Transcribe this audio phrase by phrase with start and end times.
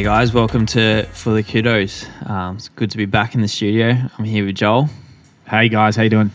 [0.00, 2.06] Hey guys, welcome to For the Kudos.
[2.24, 3.98] Um, it's good to be back in the studio.
[4.16, 4.88] I'm here with Joel.
[5.46, 6.30] Hey guys, how you doing?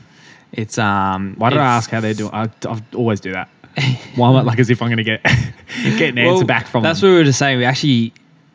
[0.52, 1.34] It's um.
[1.40, 2.30] Why did I it's- ask how they're doing?
[2.32, 3.50] I, I always do that.
[4.16, 5.24] Why am I like as if I'm going to get
[5.98, 7.10] get an answer back from That's them?
[7.10, 7.58] what we were just saying.
[7.58, 8.14] We actually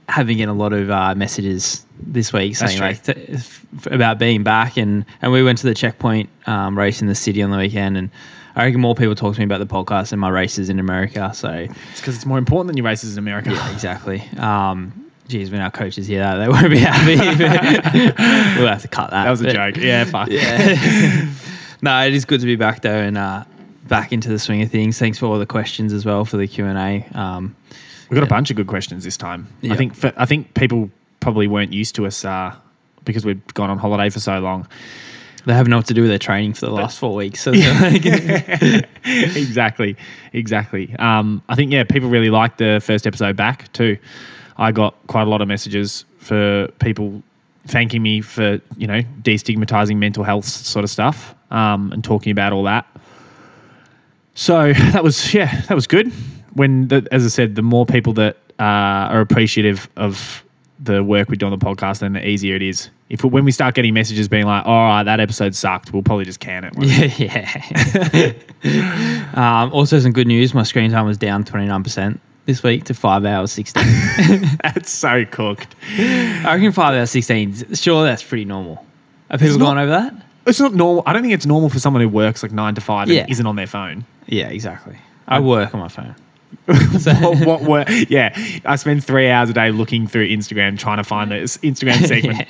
[0.09, 3.67] have been getting a lot of uh, messages this week That's saying like t- f-
[3.91, 7.43] about being back, and and we went to the checkpoint um, race in the city
[7.43, 8.11] on the weekend, and
[8.55, 11.33] I reckon more people talk to me about the podcast than my races in America.
[11.35, 13.51] So It's because it's more important than your races in America.
[13.51, 14.23] yeah, exactly.
[14.39, 15.00] Um,
[15.31, 17.17] geez, when our coaches hear that, they won't be happy.
[18.61, 19.25] we'll have to cut that.
[19.25, 19.77] That was a but- joke.
[19.77, 20.29] Yeah, fuck.
[20.29, 21.29] Yeah.
[21.83, 23.45] no, it is good to be back though, and uh,
[23.89, 24.99] back into the swing of things.
[24.99, 27.19] Thanks for all the questions as well for the Q and A.
[27.19, 27.57] Um,
[28.11, 29.47] We got a bunch of good questions this time.
[29.63, 29.73] Yeah.
[29.73, 32.55] I think for, I think people probably weren't used to us uh,
[33.05, 34.67] because we'd gone on holiday for so long.
[35.47, 37.41] they have enough to do with their training for the last four weeks.
[37.41, 37.53] So
[39.05, 39.97] exactly,
[40.33, 40.95] exactly.
[40.99, 43.97] Um, I think yeah, people really liked the first episode back too.
[44.61, 47.23] I got quite a lot of messages for people
[47.67, 52.53] thanking me for you know destigmatizing mental health sort of stuff um, and talking about
[52.53, 52.87] all that.
[54.35, 56.13] So that was yeah, that was good.
[56.55, 60.45] When the, as I said, the more people that uh, are appreciative of
[60.79, 62.91] the work we do on the podcast, then the easier it is.
[63.09, 66.27] If when we start getting messages being like, "All right, that episode sucked," we'll probably
[66.27, 66.75] just can it.
[67.19, 68.33] yeah,
[69.63, 70.53] um, also, some good news.
[70.53, 73.85] My screen time was down twenty nine percent this week to five hours sixteen.
[74.63, 75.75] That's so cooked.
[75.99, 77.55] I reckon five hours sixteen.
[77.75, 78.85] Sure, that's pretty normal.
[79.31, 80.15] Are people It's going over that?
[80.47, 81.03] It's not normal.
[81.07, 83.23] I don't think it's normal for someone who works like nine to five Yeah.
[83.23, 84.05] and isn't on their phone.
[84.27, 84.97] Yeah, exactly.
[85.29, 86.17] I work on my phone.
[86.67, 91.05] what, what were, yeah, I spend three hours a day looking through Instagram trying to
[91.05, 92.49] find this Instagram segment.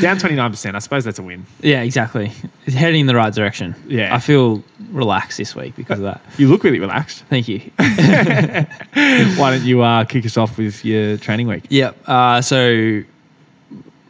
[0.00, 0.74] Down 29%.
[0.74, 1.44] I suppose that's a win.
[1.60, 2.32] Yeah, exactly.
[2.66, 3.74] It's heading in the right direction.
[3.86, 4.14] Yeah.
[4.14, 6.22] I feel relaxed this week because of that.
[6.38, 7.24] You look really relaxed.
[7.28, 7.58] Thank you.
[7.76, 11.64] Why don't you uh, kick us off with your training week?
[11.68, 11.96] yep.
[12.06, 13.02] Uh, so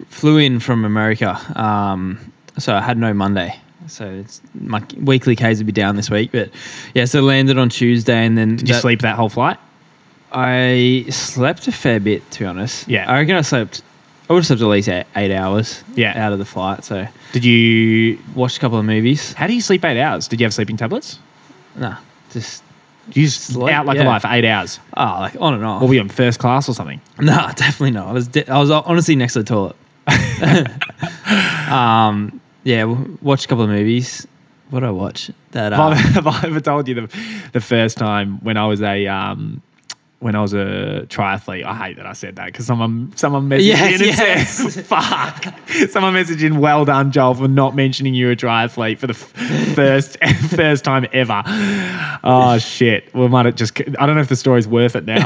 [0.08, 1.38] flew in from America.
[1.60, 3.58] Um, so I had no Monday.
[3.88, 6.50] So it's my weekly Ks would be down this week, but
[6.94, 7.04] yeah.
[7.06, 9.58] So landed on Tuesday, and then Did you that- sleep that whole flight?
[10.30, 12.86] I slept a fair bit, to be honest.
[12.86, 13.10] Yeah.
[13.10, 13.80] I reckon I slept.
[14.28, 15.82] I would have slept at least eight, eight hours.
[15.94, 16.12] Yeah.
[16.22, 19.32] Out of the flight, so Did you, watched a couple of movies.
[19.32, 20.28] how do you sleep eight hours?
[20.28, 21.18] Did you have sleeping tablets?
[21.76, 21.96] Nah,
[22.30, 22.62] just
[23.14, 24.04] You just Sleep, out like yeah.
[24.04, 24.78] a light for eight hours.
[24.98, 25.80] oh, like on and off.
[25.82, 27.00] Were you on first class or something?
[27.20, 28.08] No, definitely not.
[28.08, 29.76] I was de- I was honestly next to the toilet.
[31.72, 32.84] um, yeah,
[33.22, 34.26] watched a couple of movies.
[34.68, 35.30] What did I watch?
[35.52, 37.18] That Have uh, I, have I ever told you the,
[37.54, 39.62] the first time when I was a um,
[40.18, 41.64] when I was a triathlete?
[41.64, 44.74] I hate that I said that because someone someone messaged Yes, in and yes.
[44.74, 45.44] said, "Fuck."
[45.90, 49.14] Someone messaged in, "Well done, Joel, for not mentioning you were a triathlete for the
[49.14, 50.18] f- first
[50.54, 51.42] first time ever."
[52.22, 53.14] Oh shit!
[53.14, 53.80] We might have just.
[53.98, 55.24] I don't know if the story's worth it now.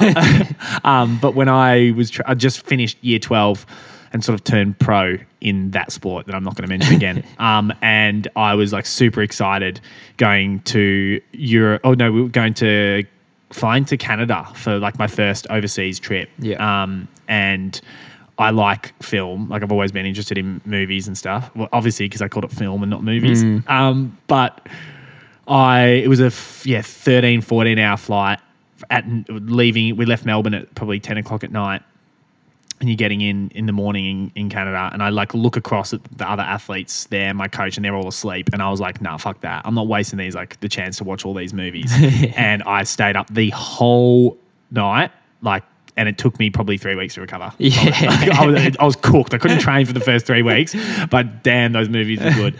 [0.84, 3.66] um, but when I was, tr- I just finished year twelve.
[4.12, 7.25] And sort of turned pro in that sport that I'm not going to mention again.
[7.39, 9.81] um, and I was like super excited
[10.19, 11.81] going to Europe.
[11.84, 13.05] Oh no, we were going to
[13.50, 16.31] flying to Canada for like my first overseas trip.
[16.39, 16.83] Yeah.
[16.83, 17.81] Um, and
[18.39, 19.49] I like film.
[19.49, 21.50] Like I've always been interested in movies and stuff.
[21.55, 23.43] Well, obviously because I called it film and not movies.
[23.69, 24.67] Um, but
[25.47, 28.41] I it was a f- yeah 13, 14 hour flight
[28.91, 29.97] at leaving.
[29.97, 31.83] We left Melbourne at probably ten o'clock at night
[32.82, 35.94] and you're getting in in the morning in, in Canada, and I like look across
[35.94, 39.00] at the other athletes there, my coach, and they're all asleep, and I was like,
[39.00, 41.91] nah, fuck that, I'm not wasting these like the chance to watch all these movies,
[42.37, 44.37] and I stayed up the whole
[44.70, 45.10] night,
[45.41, 45.62] like.
[45.94, 47.53] And it took me probably three weeks to recover.
[47.59, 47.75] Yeah.
[48.41, 49.34] I, was, I was cooked.
[49.34, 50.75] I couldn't train for the first three weeks,
[51.10, 52.59] but damn, those movies were good.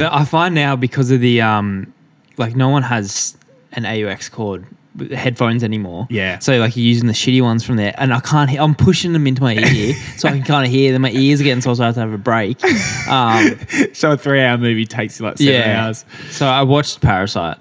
[0.00, 1.94] but I find now because of the um,
[2.38, 3.36] like no one has
[3.70, 4.66] an AUX cord
[5.14, 6.06] headphones anymore.
[6.10, 6.38] Yeah.
[6.38, 8.50] So like you're using the shitty ones from there, and I can't.
[8.50, 11.02] hear I'm pushing them into my ear so I can kind of hear them.
[11.02, 12.62] My ears are getting sore, so I have to have a break.
[13.08, 13.58] Um,
[13.92, 15.86] so a three-hour movie takes you like seven yeah.
[15.86, 16.04] hours.
[16.30, 17.58] So I watched Parasite,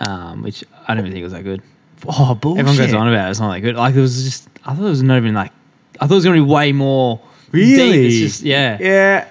[0.00, 1.62] um, which I don't even think was that good.
[2.06, 2.66] Oh bullshit!
[2.66, 3.30] Everyone goes on about it.
[3.30, 3.76] It's not that good.
[3.76, 4.48] Like it was just.
[4.64, 5.52] I thought it was not even like.
[6.00, 7.20] I thought it was going to be way more.
[7.52, 7.76] Really?
[7.76, 8.06] Deep.
[8.06, 8.78] It's just yeah.
[8.80, 9.28] Yeah.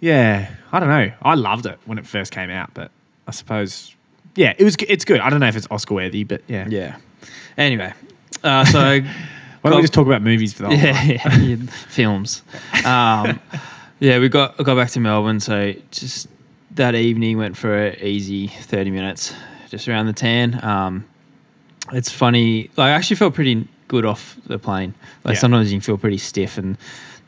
[0.00, 0.50] Yeah.
[0.72, 1.12] I don't know.
[1.20, 2.90] I loved it when it first came out, but
[3.26, 3.94] I suppose
[4.34, 5.20] yeah, it was it's good.
[5.20, 6.66] I don't know if it's Oscar worthy, but yeah.
[6.68, 6.96] Yeah.
[7.56, 7.92] Anyway,
[8.42, 11.42] uh, so Why don't we just talk about movies for the whole yeah, time?
[11.48, 11.56] yeah,
[11.88, 12.42] films.
[12.84, 13.40] Um,
[14.00, 16.28] yeah, we got got back to Melbourne, so just
[16.72, 19.34] that evening went for an easy thirty minutes,
[19.68, 20.62] just around the tan.
[20.64, 21.04] Um,
[21.92, 24.94] it's funny, like I actually felt pretty good off the plane.
[25.24, 25.40] Like Yeah.
[25.40, 26.78] sometimes you can feel pretty stiff, and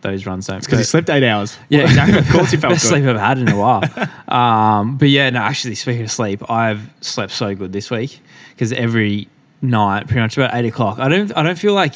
[0.04, 0.60] those runs don't.
[0.62, 1.58] Because he slept eight hours.
[1.68, 2.18] Yeah, exactly.
[2.18, 2.88] of course he felt Best good.
[2.90, 3.82] sleep I've had in a while.
[4.28, 8.20] um, but yeah, no, actually, speaking of sleep, I've slept so good this week
[8.50, 9.26] because every
[9.62, 11.94] night, pretty much about eight o'clock, I don't, I don't feel like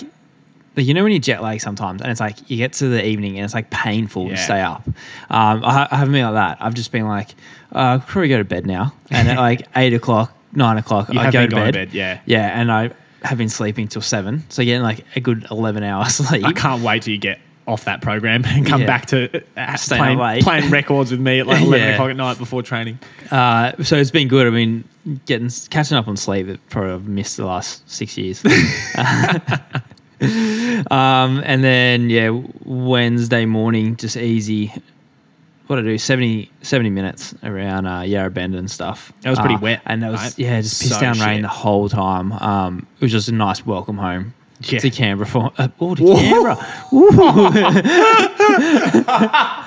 [0.77, 3.05] like you know when you jet lag sometimes, and it's like you get to the
[3.05, 4.87] evening and it's like painful to stay up.
[5.29, 6.59] Um, I, I haven't been like that.
[6.65, 7.31] I've just been like,
[7.75, 11.19] uh, I'll probably go to bed now, and at like eight o'clock, nine o'clock, You
[11.21, 11.67] I go to bed.
[11.67, 12.21] to bed, yeah.
[12.27, 12.91] yeah, and I
[13.23, 16.45] have been sleeping till seven, so getting like a good eleven hours sleep.
[16.45, 18.87] I can't wait till you get off that program and come Yeah.
[18.87, 21.93] back to uh, playing, playing records with me at like 11 Yeah.
[21.95, 22.99] o'clock at night before training.
[23.31, 24.47] Uh, so it's been good.
[24.47, 24.85] I mean,
[25.27, 28.43] getting catching up on sleep that probably I've missed the last six years.
[30.91, 32.31] um, and then yeah,
[32.65, 34.73] Wednesday morning, just easy.
[35.67, 39.13] What I do 70, 70 minutes around uh, Yarra Bend and stuff.
[39.21, 40.39] That was pretty Uh, wet, and that was right?
[40.39, 42.33] yeah, just pissed So down rain the whole time.
[42.33, 44.33] Um, it was just a nice welcome home.
[44.61, 44.81] Yeah.
[44.81, 46.17] To Canberra for uh, oh to Whoa.
[46.17, 46.57] Canberra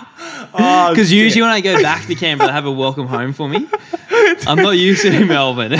[0.53, 3.47] Oh, because usually when I go back to Canberra they have a welcome home for
[3.47, 3.67] me.
[4.47, 5.73] I'm not used to Melbourne.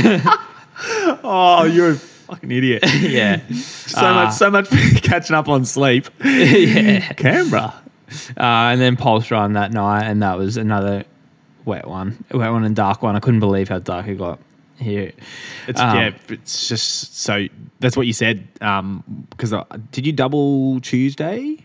[1.23, 2.83] oh, you're a fucking idiot.
[3.01, 3.41] yeah.
[3.53, 6.07] So Uh, much, so much for catching up on sleep.
[6.23, 7.11] yeah.
[7.13, 7.73] Canberra.
[8.37, 11.03] Uh, and then Pulse Run that night, and that was another
[11.65, 13.15] wet one, a wet one and dark one.
[13.15, 14.39] I couldn't believe how dark it got
[14.81, 15.11] here.
[15.67, 17.47] It's Um, yeah, it's just so
[17.79, 18.47] that's what you said.
[18.61, 19.53] Um, because
[19.91, 21.57] did you double Tuesday?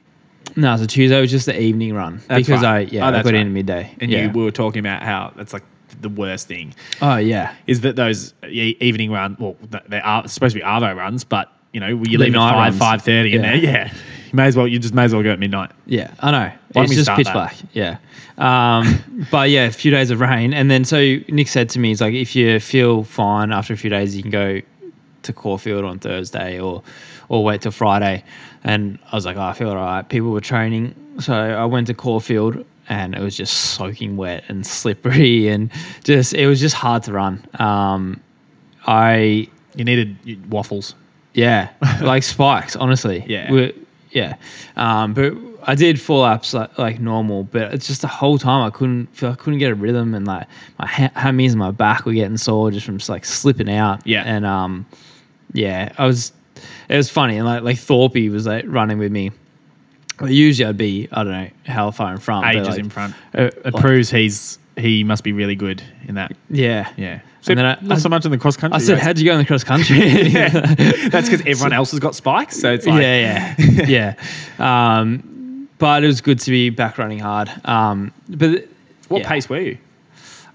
[0.55, 2.89] No, so Tuesday It was just the evening run That's because right.
[2.89, 3.35] I yeah Oh, I got right.
[3.35, 3.95] in midday.
[4.01, 4.25] And yeah.
[4.27, 5.65] you we were talking about how that's like
[6.01, 9.37] the worst thing oh yeah, is that those evening run.
[9.41, 9.57] Well,
[9.89, 12.77] they are supposed to be arvo runs, but you know you The leave at five
[12.77, 13.51] five thirty, and Yeah.
[13.51, 13.95] there, yeah,
[14.27, 15.71] you may as well you just may as well go at midnight.
[15.87, 16.13] yeah.
[16.21, 16.53] I know.
[16.73, 17.33] don't it's just pitch that?
[17.33, 17.57] black.
[17.73, 17.99] Yeah.
[18.39, 21.89] Um, but yeah, a few days of rain, and then so Nick said to me,
[21.89, 24.61] he's like, if you feel fine after a few days, you can go
[25.23, 26.83] to Caulfield on Thursday or
[27.29, 28.23] or wait till Friday.
[28.63, 30.09] And I was like, oh, I feel all right.
[30.09, 32.65] People were training, so I went to Caulfield.
[32.89, 35.73] And it was just soaking wet and slippery, and
[36.05, 37.45] just it was just hard to run.
[37.59, 38.21] Um,
[38.87, 40.95] I You needed waffles.
[41.35, 41.71] yeah,
[42.01, 43.25] like spikes, honestly.
[43.27, 43.51] Yeah.
[43.51, 43.75] we
[44.17, 44.37] yeah.
[44.77, 48.63] Um, but I did full ups like, like normal, but it's just the whole time
[48.67, 50.47] I couldn't feel I couldn't get a rhythm, and like
[50.79, 54.07] my ha- hammies and my back were getting sore just from just like slipping out.
[54.07, 54.23] Yeah.
[54.25, 54.87] and um,
[55.53, 56.33] yeah, I was.
[56.89, 59.33] It was funny, and like like Thorpe was like running with me.
[60.19, 62.89] But usually I'd be I don't know how far in front, but, Ages like, in
[62.91, 63.15] front.
[63.37, 66.33] uh, It like- proves he's he must be really good in that.
[66.51, 67.21] Yeah, Yeah.
[67.47, 68.75] So And then I- not I- so much in the cross country.
[68.75, 69.03] I said, race.
[69.05, 70.49] "How'd you go in the cross country?" yeah.
[71.11, 72.59] That's because everyone else has got spikes.
[72.61, 74.15] So it's like, yeah, yeah,
[74.59, 74.99] yeah.
[75.01, 77.49] Um, but it was good to be back running hard.
[77.65, 78.67] Um, but
[79.07, 79.29] what yeah.
[79.29, 79.79] pace were you?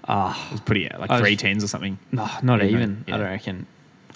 [0.06, 1.96] Ah, It was pretty, like was- three tens or something.
[2.10, 3.04] no, not Yeah, even.
[3.08, 3.14] yeah.
[3.14, 3.66] I don't reckon.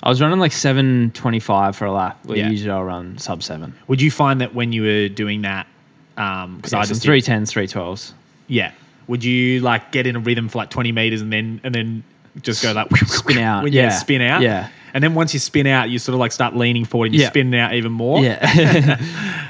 [0.03, 2.19] I was running like seven twenty five for a lap.
[2.27, 2.51] Where Yeah.
[2.51, 3.73] usually I'll run sub seven.
[3.89, 5.67] Would you find that when you were doing that,
[6.15, 8.13] because Yeah, I just three tens, three twelves.
[8.49, 8.73] yeah,
[9.07, 12.03] would you like get in a rhythm for like twenty meters and then and then
[12.43, 14.69] just go like Spin out, when you yeah, spin out, yeah.
[14.95, 17.23] and then once you spin out, you sort of like start leaning forward and you
[17.23, 17.29] Yeah.
[17.29, 18.23] spin out even more.
[18.23, 19.01] Yeah,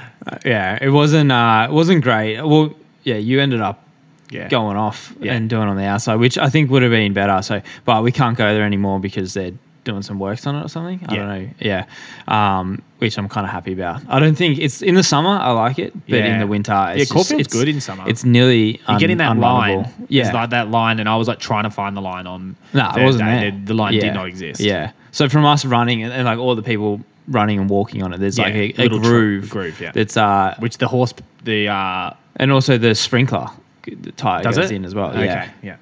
[0.44, 0.78] yeah.
[0.80, 1.30] It wasn't.
[1.32, 2.40] Uh, it wasn't great.
[2.42, 2.72] Well,
[3.04, 3.16] yeah.
[3.16, 3.82] You ended up
[4.30, 5.34] yeah, going off Yeah.
[5.34, 7.40] and doing on the outside, which I think would have been better.
[7.42, 9.52] So, but we can't go there anymore because they're
[9.86, 11.00] doing some works on it or something.
[11.08, 11.18] I Yeah.
[11.20, 11.48] don't know.
[11.60, 11.84] Yeah,
[12.28, 14.02] um, which I'm kind of happy about.
[14.08, 15.30] I don't think it's in the summer.
[15.30, 16.34] I like it, but Yeah.
[16.34, 18.04] in the winter, it's Yeah, just- Caulfield's it's- good in summer.
[18.06, 19.88] It's nearly You get in that un- line.
[20.08, 22.56] Yeah, it's like that line, and I was like trying to find the line on.
[22.74, 23.00] no, Thursday.
[23.00, 23.50] it wasn't there.
[23.52, 24.00] The, the line Yeah.
[24.02, 24.60] did not exist.
[24.60, 24.90] Yeah.
[25.12, 28.20] So from us running and, and like all the people running and walking on it,
[28.20, 29.50] there's like a, a little tr- groove.
[29.50, 29.92] groove, yeah.
[29.92, 31.14] That's uh, which the horse,
[31.44, 33.48] the uh, and also the sprinkler
[33.86, 35.10] the tire does goes it in as well.
[35.10, 35.48] Okay, Yeah.
[35.62, 35.76] yeah.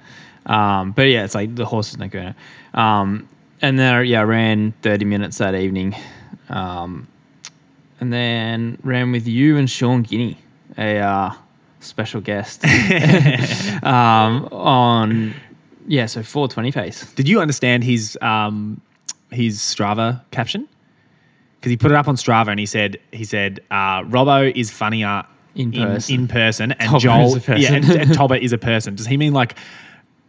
[0.80, 2.34] Um, but yeah, it's like the horse is not going.
[2.74, 3.26] Um,
[3.68, 5.94] and then yeah, I ran 30 minutes that evening.
[6.48, 7.08] Um,
[8.00, 10.38] and then ran with you and Sean Guinea,
[10.76, 11.34] a uh,
[11.80, 12.64] special guest,
[13.82, 15.34] um, on,
[15.86, 17.12] yeah, so 420 pace.
[17.14, 18.80] Did you understand his um
[19.30, 20.68] his Strava caption?
[21.58, 24.70] Because he put it up on Strava and he said he said uh, Robbo is
[24.70, 26.14] funnier In person.
[26.14, 28.00] in, person and Tobber Joel is a yeah and, person.
[28.02, 28.94] and Tobber is a person.
[28.94, 29.56] Does he mean like?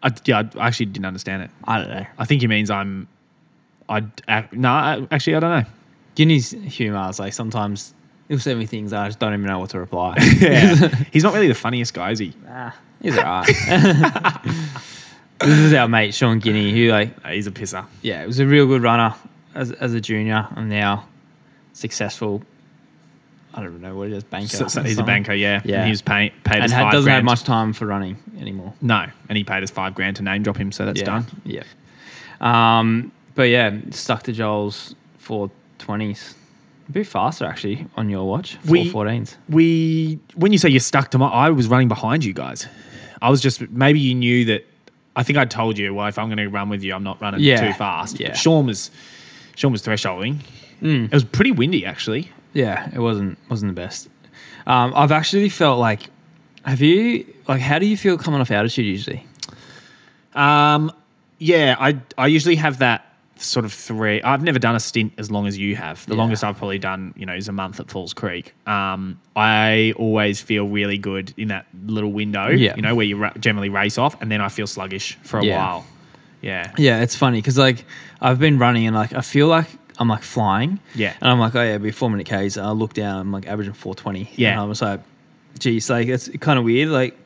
[0.04, 1.50] I, yeah, I actually didn't understand it.
[1.64, 2.06] I don't know.
[2.20, 3.08] I think he means I'm.
[3.90, 4.04] I
[4.52, 5.70] no, I- actually I don't know.
[6.16, 7.94] Guinea's humor is like sometimes
[8.28, 10.16] he'll send me things I just don't even know what to reply.
[10.40, 12.34] Yeah, he's not really the funniest guy, is he?
[12.48, 13.48] Ah, he's alright.
[15.40, 17.86] this is our mate Sean Guinea, who like No, he's a pisser.
[18.02, 19.14] yeah, was a real good runner
[19.54, 21.06] as, as a junior and now
[21.74, 22.42] successful.
[23.54, 24.50] I don't know what it is, banker.
[24.50, 25.62] So, so or he's a banker, yeah.
[25.64, 25.78] Yeah.
[25.78, 28.18] And he was pay, paid and us ha- five doesn't have much time for running
[28.38, 28.74] anymore.
[28.82, 31.06] No, and he paid us five grand to name drop him, so that's yeah.
[31.06, 31.26] done.
[31.46, 31.64] Yeah.
[32.42, 36.36] Um, but yeah, stuck to Joel's four twenties.
[36.88, 38.56] A bit faster actually on your watch.
[38.58, 39.36] Four We- fourteens.
[39.50, 42.68] we when you say you're stuck to my I was running behind you guys.
[43.22, 44.66] I was just maybe you knew that
[45.16, 47.40] I think I told you, well, if I'm gonna run with you, I'm not running
[47.42, 48.20] Yeah, too fast.
[48.20, 48.30] yeah.
[48.30, 48.92] But Sean was
[49.56, 50.40] Sean was thresholding.
[50.82, 51.06] Mm.
[51.06, 52.30] It was pretty windy actually.
[52.54, 54.10] yeah, it wasn't wasn't the best.
[54.68, 56.10] Um, I've actually felt like,
[56.66, 59.26] have you like, how do you feel coming off altitude usually?
[60.34, 60.92] Um,
[61.40, 63.05] yeah, I I usually have that
[63.38, 64.22] sort of three.
[64.22, 66.06] I've never done a stint as long as you have.
[66.06, 66.20] The Yeah.
[66.20, 68.54] longest I've probably done, you know, is a month at Falls Creek.
[68.66, 72.76] Um, I always feel really good in that little window, Yeah.
[72.76, 75.46] you know, where you ra- generally race off, and then I feel sluggish for a
[75.46, 75.58] Yeah.
[75.58, 75.86] while.
[76.42, 77.86] Yeah, Yeah, it's funny because like
[78.22, 80.80] I've been running and like I feel like I'm like flying.
[80.94, 81.14] Yeah.
[81.22, 82.56] And I'm like, oh yeah, it'll be four minute Ks.
[82.58, 84.30] And I look down, I'm like averaging 420.
[84.36, 84.52] Yeah.
[84.52, 85.00] And I was like,
[85.60, 87.18] geez, like it's kind of weird, like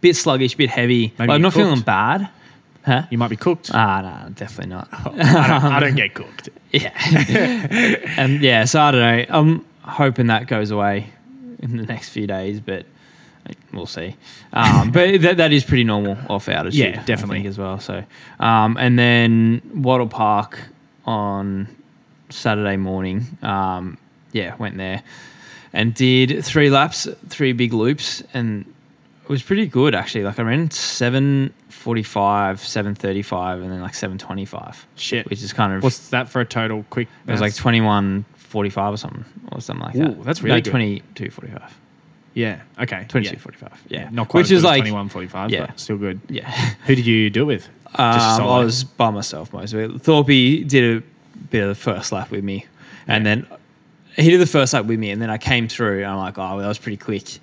[0.00, 1.12] bit sluggish, bit heavy.
[1.18, 2.28] Maybe Like, I'm not feeling bad.
[2.88, 3.02] Huh?
[3.10, 3.70] you might be cooked.
[3.74, 4.88] Ah, no, definitely not.
[4.92, 6.48] I, don't, I don't get cooked.
[6.70, 6.92] Yeah.
[8.18, 9.24] and yeah, so I don't know.
[9.30, 11.06] I'm hoping that goes away
[11.60, 12.84] in the next few days, but
[13.72, 14.16] we'll see.
[14.52, 16.78] Um, but that, that is pretty normal off altitude.
[16.78, 17.46] Yeah, definitely.
[17.46, 17.80] as well.
[17.80, 18.04] So,
[18.38, 20.60] um, and then Wattle Park
[21.06, 21.68] on
[22.28, 23.26] Saturday morning.
[23.42, 23.96] Um,
[24.32, 25.02] yeah, went there
[25.72, 28.64] and did three laps, three big loops, and
[29.28, 30.24] it was pretty good actually.
[30.24, 34.86] Like I ran seven forty five, seven thirty five, and then like seven twenty five.
[34.96, 35.28] Shit.
[35.28, 37.08] which is kind of What's that for a total quick?
[37.26, 40.24] it was like twenty one forty five or something or something like that.
[40.24, 40.70] That's really no, good.
[40.70, 41.78] 22 45.
[42.32, 43.38] yeah, okay, 22 yeah.
[43.38, 43.82] 45.
[43.88, 44.08] Yeah.
[44.10, 45.50] not quite Which is like twenty one forty five.
[45.50, 45.66] yeah.
[45.66, 46.20] but still good.
[46.30, 46.50] yeah.
[46.86, 47.68] Who did you do it with?
[47.96, 48.42] Um?
[48.42, 50.00] I was by myself most of it.
[50.00, 51.02] Thorpe did a
[51.50, 52.64] bit of the first lap with me,
[53.06, 53.46] and then
[54.16, 56.38] he did the first lap with me, and then I came through, and I'm like,
[56.38, 57.38] oh, well, that was pretty quick.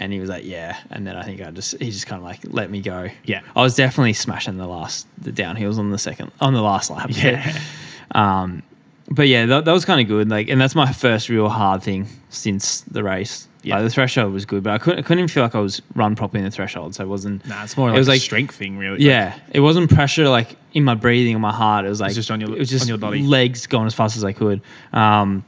[0.00, 0.78] And he was like, yeah.
[0.90, 3.08] And then I think I just he just kind of like let me go.
[3.24, 3.40] Yeah.
[3.56, 7.10] I was definitely smashing the last the downhills on the second on the last lap.
[7.10, 7.58] Yeah.
[8.12, 8.62] Um,
[9.10, 10.30] but yeah, that, that was kind of good.
[10.30, 13.46] Like, and that's my first real hard thing since the race.
[13.62, 13.76] Yeah.
[13.76, 15.82] Like, the threshold was good, but I couldn't, I couldn't even feel like I was
[15.94, 16.94] run properly in the threshold.
[16.94, 17.44] So it wasn't.
[17.46, 19.02] Nah, it's more It like was a like- strength thing, really.
[19.04, 21.84] Yeah, it wasn't pressure like in my breathing or my heart.
[21.84, 23.20] It was like just on your- it was just on your body.
[23.22, 24.62] legs going as fast as I could.
[24.94, 25.44] Um,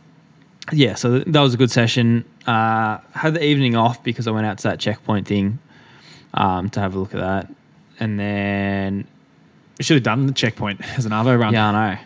[0.73, 2.25] yeah, so that was a good session.
[2.47, 5.59] Uh, had the evening off because I went out to that checkpoint thing
[6.35, 7.53] um, to have a look at that,
[7.99, 9.07] and then
[9.79, 11.53] We should have done the checkpoint as an Arvo run.
[11.53, 12.01] yeah, I know.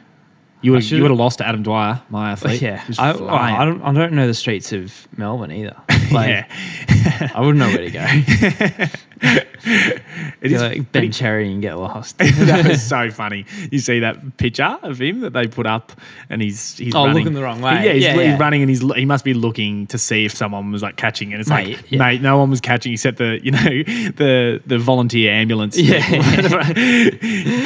[0.63, 2.63] you would I have should've- you would have lost to Adam Dwyer, my athlete.
[2.63, 3.11] Yeah, I.
[3.11, 5.77] I, don't, I don't know the streets of Melbourne either.
[6.13, 8.05] Like, yeah, I wouldn't know where to go.
[9.67, 12.19] it is like Ben Cherry and get lost.
[12.19, 13.47] that was so funny.
[13.71, 15.93] You see that picture of him that they put up,
[16.31, 17.85] and he's he's Oh, running looking the wrong way.
[17.87, 18.39] Yeah, he's, Yeah, he's yeah.
[18.39, 21.41] running, and he's he must be looking to see if someone was like catching, and
[21.41, 21.99] it's Mate, like, yeah.
[21.99, 26.01] mate, no one was catching except the you know the the volunteer ambulance, Yeah.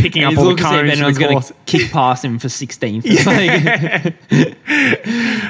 [0.00, 0.90] picking And up all the looking to see if cones.
[0.92, 3.02] anyone's for going to kick past him for 16th.
[3.04, 4.14] It's like-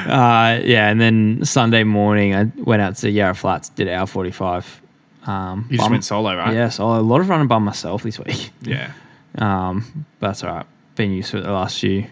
[0.09, 4.81] uh, yeah, and then Sunday morning, I went out to Yarra Flats, did hour 45.
[5.27, 6.55] Um, You just bum- went solo, right?
[6.55, 8.51] Yeah, so a lot of running by myself this week.
[8.63, 8.93] yeah.
[9.37, 10.67] Um, but that's all right.
[10.95, 12.07] Been used to it the last few.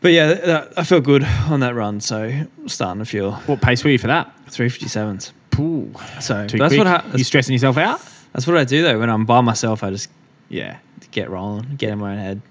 [0.00, 2.32] But yeah, that, that- I felt good on that run, so
[2.66, 4.30] starting to feel What pace were you for that?
[4.50, 5.32] 357s.
[5.58, 6.78] Ooh, So too that's quick.
[6.84, 8.00] what ha- you stressing yourself out?
[8.34, 8.98] that's what I do though.
[8.98, 10.10] When I'm by myself, I just
[10.50, 10.76] Yeah.
[11.12, 12.42] get rolling, get in my own head,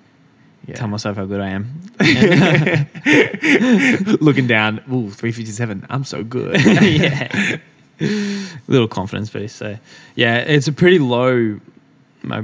[0.67, 0.75] Yeah.
[0.75, 1.81] tell myself how good I am.
[4.21, 5.85] Looking down, ooh, 357.
[5.89, 6.59] I'm so good.
[6.81, 7.57] yeah.
[8.67, 9.55] Little confidence boost.
[9.57, 9.77] So,
[10.15, 11.59] yeah, it's a pretty low.
[12.23, 12.43] My,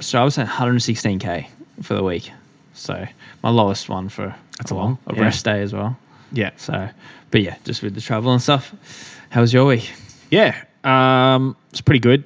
[0.00, 1.46] so I was at 116k
[1.82, 2.30] for the week.
[2.74, 3.06] So
[3.42, 5.22] my lowest one for That's a, a long- a yeah.
[5.22, 5.96] rest day as well.
[6.32, 6.50] yeah.
[6.56, 6.88] So,
[7.30, 8.74] but yeah, just with the travel and stuff.
[9.30, 9.90] How was your week?
[10.30, 12.24] Yeah, um, it's pretty good.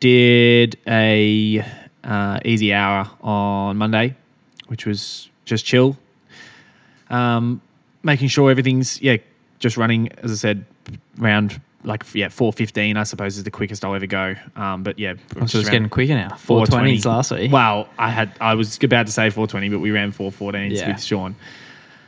[0.00, 1.64] Did a
[2.04, 4.14] uh, easy hour on Monday,
[4.68, 5.96] which was just chill.
[7.10, 7.60] Um,
[8.02, 9.16] making sure everything's yeah,
[9.58, 10.10] just running.
[10.22, 10.64] As I said,
[11.16, 12.96] round like yeah, four fifteen.
[12.96, 14.34] I suppose is the quickest I'll ever go.
[14.56, 15.14] Um, but yeah,
[15.46, 16.28] So it's getting quicker now.
[16.30, 17.50] 420s last week.
[17.52, 20.88] Wow, I had I was about to say 420, but we ran 414s Yeah.
[20.92, 21.34] with Sean.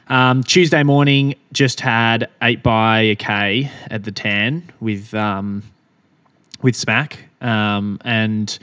[0.09, 5.62] Um, Tuesday morning, just had eight by a k at the tan with um,
[6.62, 8.59] with Smack, um, and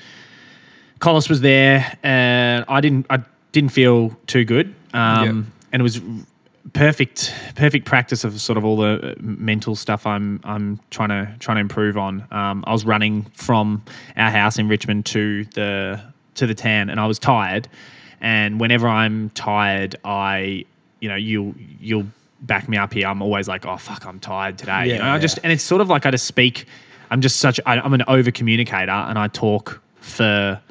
[1.00, 3.22] Collis was there, and I didn't I
[3.58, 6.00] didn't feel too good, um, and it was
[6.74, 11.34] perfect perfect practice of sort of all the uh, mental stuff I'm I'm trying to
[11.40, 12.28] trying to improve on.
[12.30, 13.84] Um, I was running from
[14.16, 16.02] our house in Richmond to the
[16.36, 17.68] to the tan, and I was tired.
[18.22, 20.66] And whenever I'm tired, I
[21.00, 22.08] you know you'll you'll
[22.42, 23.08] back me up here.
[23.08, 24.88] I'm always like, oh fuck, I'm tired today.
[24.88, 26.66] you Yeah, I just and it's sort of like I just speak.
[27.10, 30.62] I'm just such I, I'm an over communicator, and I talk for.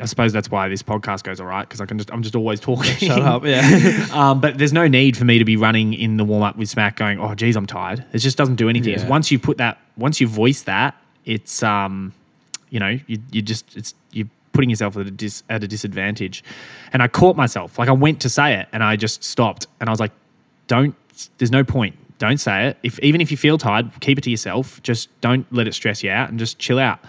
[0.00, 2.34] I suppose that's why this podcast goes all right because I can just I'm just
[2.34, 2.96] always talking.
[2.96, 3.44] Shut up.
[3.44, 4.06] Yeah.
[4.16, 6.68] Um, but there's no need for me to be running in the warm up with
[6.68, 8.04] Smack going, oh, geez, I'm tired.
[8.12, 8.98] It just doesn't do anything.
[8.98, 9.06] Yeah.
[9.08, 12.14] Once you put that, once you voice that, it's, um,
[12.70, 16.42] you know, you, you just, it's, you're putting yourself at a, dis, at a disadvantage.
[16.92, 17.78] And I caught myself.
[17.78, 20.12] Like I went to say it and I just stopped and I was like,
[20.66, 20.94] don't
[21.38, 21.96] there's no point.
[22.18, 22.78] Don't say it.
[22.82, 24.82] If even if you feel tired, keep it to yourself.
[24.82, 27.00] Just don't let it stress you out and just chill out.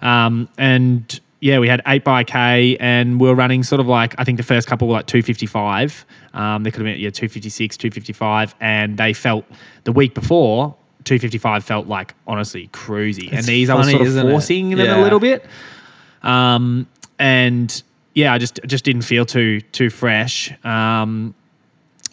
[0.00, 4.14] Um, and yeah, we had eight by K, and we were running sort of like
[4.16, 6.06] I think the first couple were like two fifty five.
[6.32, 9.44] Um, they could have been yeah two fifty six, two fifty five, and they felt
[9.84, 10.76] the week before.
[11.04, 14.30] 255 felt like honestly cruisy, and It's these I was funny, sort of isn't it?
[14.30, 15.44] forcing them a little bit.
[16.22, 16.86] Um,
[17.18, 17.82] and
[18.14, 20.52] yeah, I just just didn't feel too too fresh.
[20.64, 21.34] Um,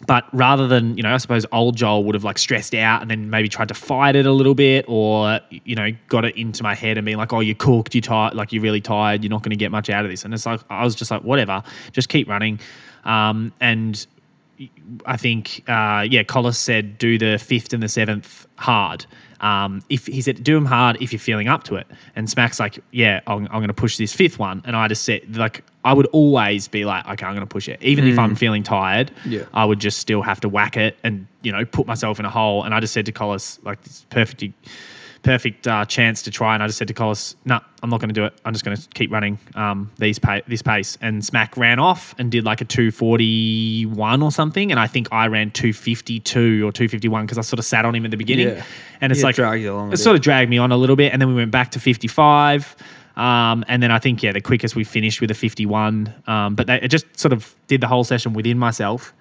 [0.06, 3.10] but rather than you know, I suppose old Joel would have like stressed out and
[3.10, 6.62] then maybe tried to fight it a little bit, or you know, got it into
[6.62, 9.30] my head and being like, "Oh, you're cooked, you're tired, like you're really tired, you're
[9.30, 11.22] not going to get much out of this." And it's like I was just like,
[11.22, 12.60] "Whatever, just keep running."
[13.04, 14.06] Um, and
[15.06, 19.06] I think, uh, yeah, Collis said do the fifth and the seventh hard.
[19.40, 22.60] Um, if he said do them hard if you're feeling up to it, and Smack's
[22.60, 25.64] like, yeah, I'm, I'm going to push this fifth one, and I just said like
[25.82, 28.62] I would always be like, okay, I'm going to push it, even if I'm feeling
[28.62, 29.10] tired.
[29.24, 29.44] Yeah.
[29.54, 32.30] I would just still have to whack it and you know put myself in a
[32.30, 32.64] hole.
[32.64, 34.42] And I just said to Collis like this perfect,
[35.22, 38.00] perfect uh, chance to try, and I just said to Collis, no, nah, I'm not
[38.00, 38.32] going to do it.
[38.44, 40.96] I'm just going to keep running um, these pa- this pace.
[41.00, 45.26] And Smack ran off and did like a 241 or something, and I think I
[45.26, 48.64] ran 252 or 251 because I sort of sat on him at the beginning, Yeah.
[49.00, 50.96] and it's Yeah, like dragged you along it sort of dragged me on a little
[50.96, 52.76] bit, and then we went back to 55.
[53.16, 56.14] Um, and then I think yeah, the quickest we finished with a 51.
[56.26, 59.12] Um, but they, it just sort of did the whole session within myself.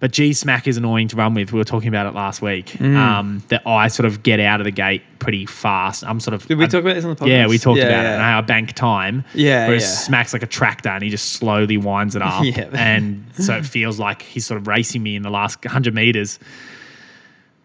[0.00, 1.52] But G Smack is annoying to run with.
[1.52, 2.66] We were talking about it last week.
[2.72, 2.96] Mm.
[2.96, 6.04] Um, that I sort of get out of the gate pretty fast.
[6.04, 6.46] I'm sort of.
[6.46, 7.28] Did we I- talk about this on the podcast?
[7.28, 8.12] Yeah, we talked Yeah, about it yeah.
[8.14, 9.24] and how I bank time.
[9.34, 9.88] Yeah, Whereas yeah.
[9.88, 12.44] Smack's like a tractor and he just slowly winds it up.
[12.44, 12.68] Yeah.
[12.74, 16.38] And so it feels like he's sort of racing me in the last 100 meters.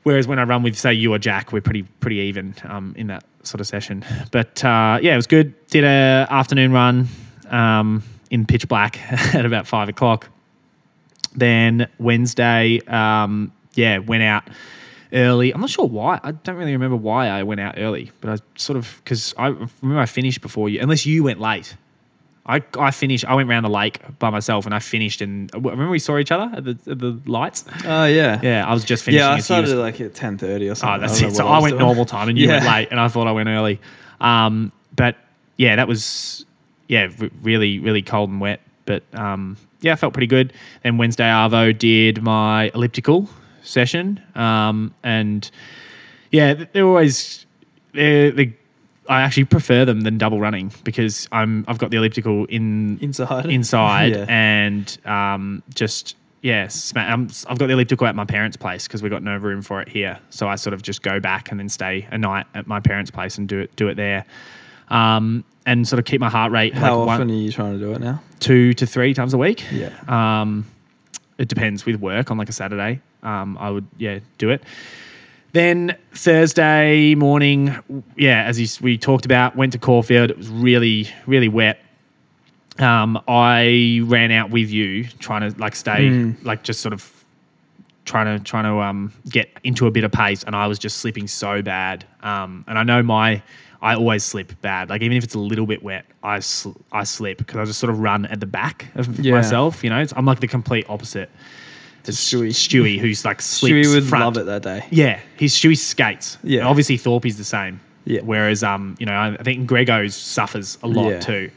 [0.04, 3.08] Whereas when I run with, say, you or Jack, we're pretty pretty even um, in
[3.08, 4.06] that sort of session.
[4.32, 5.54] But uh, yeah, it was good.
[5.68, 7.08] Did a afternoon run
[7.50, 8.02] um,
[8.32, 8.98] in pitch black
[9.36, 10.30] at about five o'clock.
[11.36, 14.44] Then Wednesday, um, yeah, went out
[15.14, 15.54] early.
[15.54, 16.20] I'm not sure why.
[16.24, 19.48] I don't really remember why I went out early, but I sort of because I
[19.48, 21.76] remember I finished before you, unless you went late.
[22.46, 23.26] I, I finished.
[23.26, 25.22] I went around the lake by myself, and I finished.
[25.22, 27.64] And remember we saw each other at the, at the lights.
[27.86, 28.40] Oh yeah.
[28.42, 29.24] Yeah, I was just finishing.
[29.28, 30.96] Yeah, I started was- like at ten thirty or something.
[30.96, 31.36] Oh, that's don't it.
[31.36, 31.86] So what I went doing.
[31.86, 33.80] normal time, and you went late, and I thought I went early.
[34.20, 35.16] Um, but
[35.58, 36.44] yeah, that was
[36.88, 38.62] yeah, re- really really cold and wet.
[38.90, 40.52] But um, yeah, I felt pretty good.
[40.82, 43.30] Then Wednesday, Arvo did my elliptical
[43.62, 45.50] session, um, and
[46.32, 47.46] yeah, they're always
[47.94, 48.56] they're, they
[49.08, 53.46] I actually prefer them than double running because I'm I've got the elliptical in Inside.
[53.52, 54.26] inside Yeah.
[54.28, 59.12] and um, just yeah, um, I've got the elliptical at my parents' place because we've
[59.12, 60.18] got no room for it here.
[60.32, 63.12] So I sort of just go back and then stay a night at my parents'
[63.12, 64.26] place and do it do it there,
[64.90, 66.88] um, and sort of keep my heart rate high.
[66.88, 68.22] How like often one, are you trying to do it now?
[68.40, 69.64] two to three times a week.
[69.72, 69.92] Yeah.
[70.08, 70.66] Um,
[71.38, 73.02] it depends with work on like a Saturday.
[73.24, 74.64] Um, I would yeah do it.
[75.52, 80.30] Then Thursday morning, yeah, as you, we talked about, went to Caulfield.
[80.32, 81.80] It was really really wet.
[82.78, 86.46] Um, I ran out with you, trying to like stay Mm.
[86.46, 87.12] like just sort of
[88.06, 90.98] trying to trying to um, get into a bit of pace, and I was just
[90.98, 92.06] slipping so bad.
[92.24, 93.42] Um, and I know my
[93.82, 94.90] I always sleep bad.
[94.90, 97.80] Like even if it's a little bit wet, I sl- I slip because I just
[97.80, 99.34] sort of run at the back of Yeah.
[99.36, 99.84] myself.
[99.84, 101.30] You know, It's- I'm like the complete opposite.
[102.04, 102.50] to Stewie.
[102.50, 104.24] Stewie, who's like slips Stewie would front.
[104.24, 104.86] love it that day.
[104.90, 106.38] Yeah, he's Stewie skates.
[106.44, 106.60] Yeah.
[106.60, 107.82] And obviously Thorpe is the same.
[108.06, 108.22] Yeah.
[108.24, 111.20] Whereas um, you know, I I think Grego's suffers a lot Yeah.
[111.20, 111.52] too.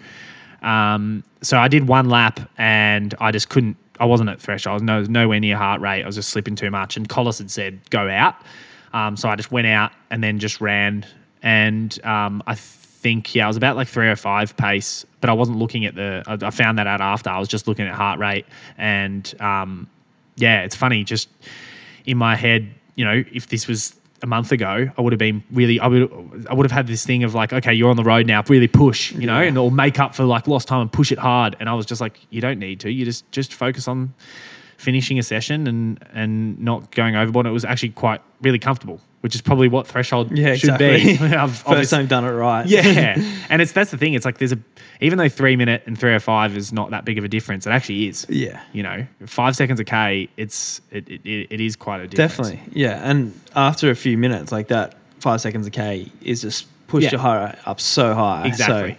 [0.63, 3.77] Um, so I did one lap and I just couldn't.
[4.01, 4.73] I wasn't at threshold.
[4.73, 6.03] I was no, nowhere near heart rate.
[6.03, 6.97] I was just slipping too much.
[6.97, 8.35] And Collis had said go out.
[8.93, 11.07] Um, so I just went out and then just ran.
[11.43, 15.85] And um, I think yeah, I was about like 305 pace, but I wasn't looking
[15.85, 16.23] at the.
[16.27, 17.31] I, I found that out after.
[17.31, 18.47] I was just looking at heart rate
[18.79, 19.89] and um,
[20.37, 21.05] yeah, it's funny.
[21.05, 21.29] Just
[22.07, 25.43] in my head, you know, if this was a month ago, I would have been
[25.51, 28.05] really, I would, I would have had this thing of like, okay, you're on the
[28.05, 29.49] road now, really push, you know, Yeah.
[29.49, 31.57] and or make up for like lost time and push it hard.
[31.59, 32.91] And I was just like, you don't need to.
[32.91, 34.15] You just just focus on
[34.77, 37.47] finishing a session and and not going overboard.
[37.47, 41.17] And it was actually quite really comfortable, which is probably what threshold Yeah, should exactly.
[41.17, 41.35] be.
[41.35, 42.67] I've First obviously- time done it right.
[42.67, 43.15] yeah,
[43.49, 44.15] and it's that's the thing.
[44.15, 44.59] It's like there's a
[45.01, 47.67] even though three minute and three oh five is not that big of a difference,
[47.67, 48.25] it actually is.
[48.29, 48.61] Yeah.
[48.73, 52.51] You know, five seconds a k, it's it, it, it is quite a difference.
[52.51, 52.81] Definitely.
[52.81, 53.01] Yeah.
[53.03, 57.13] And after a few minutes, like that five seconds a K is just pushed Yeah.
[57.13, 58.47] your heart rate up so high.
[58.47, 58.93] Exactly.
[58.93, 58.97] So,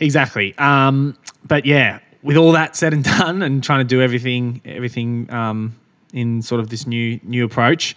[0.00, 0.54] Exactly.
[0.58, 5.30] Um, but yeah, with all that said and done, and trying to do everything, everything
[5.32, 5.74] um,
[6.12, 7.94] in sort of this new new approach,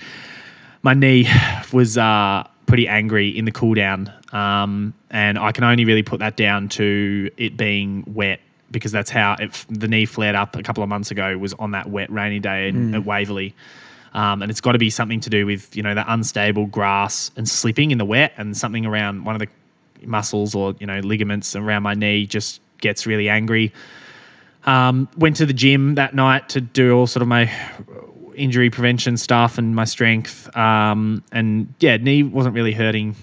[0.82, 1.28] my knee
[1.74, 6.20] was uh, pretty angry in the cool down, um, and I can only really put
[6.20, 8.39] that down to it being wet
[8.72, 11.38] because that's how it, the knee flared up a couple of months ago.
[11.38, 13.56] Was on that wet rainy day in, at Waverley.
[14.13, 17.32] Um, and it's got to be something to do with you know the unstable grass
[17.36, 19.48] and slipping in the wet, and something around one of the
[20.06, 23.74] muscles or you know ligaments around my knee just gets really angry.
[24.65, 27.46] Um, went to the gym that night to do all sort of my
[28.39, 30.56] injury prevention stuff and my strength.
[30.56, 33.15] Um, and yeah, knee wasn't really hurting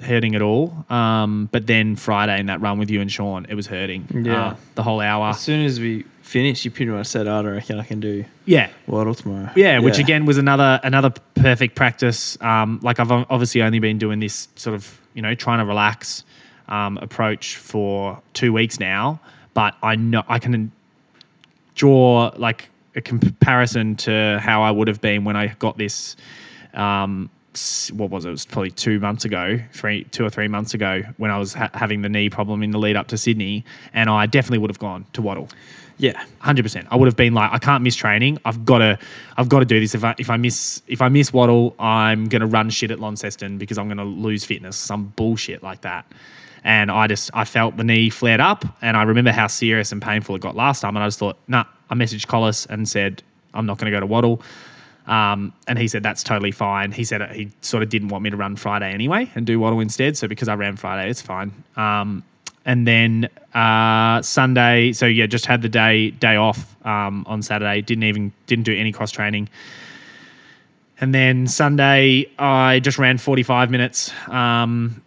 [0.00, 0.84] hurting at all.
[0.90, 4.06] Um, but then Friday in that run with you and Sean, it was hurting.
[4.24, 4.48] Yeah.
[4.50, 5.30] uh, the whole hour.
[5.30, 8.24] As soon as we finished, you pretty much said, "I don't reckon I can do
[8.44, 12.36] Yeah, Wattle tomorrow." yeah, which again was another another perfect practice.
[12.40, 16.22] Um, like I've obviously only been doing this sort of you know trying to relax
[16.68, 19.20] um, approach for two weeks now,
[19.54, 20.70] but I know I can
[21.74, 26.16] draw like a comparison to how I would have been when I got this.
[26.74, 27.30] Um,
[27.92, 28.28] what was it?
[28.28, 31.54] It was probably two months ago, three, two or three months ago, when I was
[31.54, 34.70] ha- having the knee problem in the lead up to Sydney, and I definitely would
[34.70, 35.48] have gone to Wattle
[35.98, 36.86] yeah, hundred percent.
[36.90, 38.38] I would have been like, I can't miss training.
[38.44, 38.98] I've got to,
[39.36, 39.94] I've got to do this.
[39.94, 43.58] If I if I miss if I miss Wattle, I'm gonna run shit at Launceston
[43.58, 44.76] because I'm gonna lose fitness.
[44.76, 46.06] Some bullshit like that.
[46.64, 50.00] And I just I felt the knee flared up, and I remember how serious and
[50.00, 50.96] painful it got last time.
[50.96, 51.64] And I just thought, nah.
[51.90, 53.22] I messaged Collis and said
[53.54, 54.42] I'm not going to go to Wattle.
[55.06, 56.92] Um, and he said that's totally fine.
[56.92, 59.80] He said he sort of didn't want me to run Friday anyway and do Wattle
[59.80, 60.16] instead.
[60.16, 61.52] So because I ran Friday, it's fine.
[61.76, 62.22] Um,
[62.66, 67.80] and then uh, Sunday, so yeah, just had the day day off um, on Saturday.
[67.80, 69.48] Didn't even didn't do any cross training.
[71.00, 75.00] And then Sunday, I just ran 45 minutes um,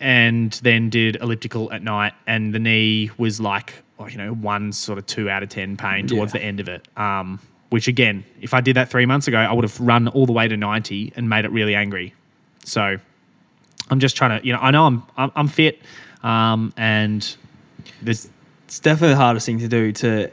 [0.00, 2.14] and then did elliptical at night.
[2.26, 3.74] And the knee was like,
[4.10, 6.40] you know, one sort of two out of 10 pain towards Yeah.
[6.40, 6.86] the end of it.
[6.96, 10.24] Um, which, again, if I did that three months ago, I would have run all
[10.26, 12.14] the way to 90 and made it really angry.
[12.64, 12.96] So
[13.90, 15.80] I'm just trying to, you know, I know I'm, I'm, I'm fit
[16.22, 17.36] um, and
[18.02, 18.28] there's,
[18.66, 20.30] it's definitely the hardest thing to do to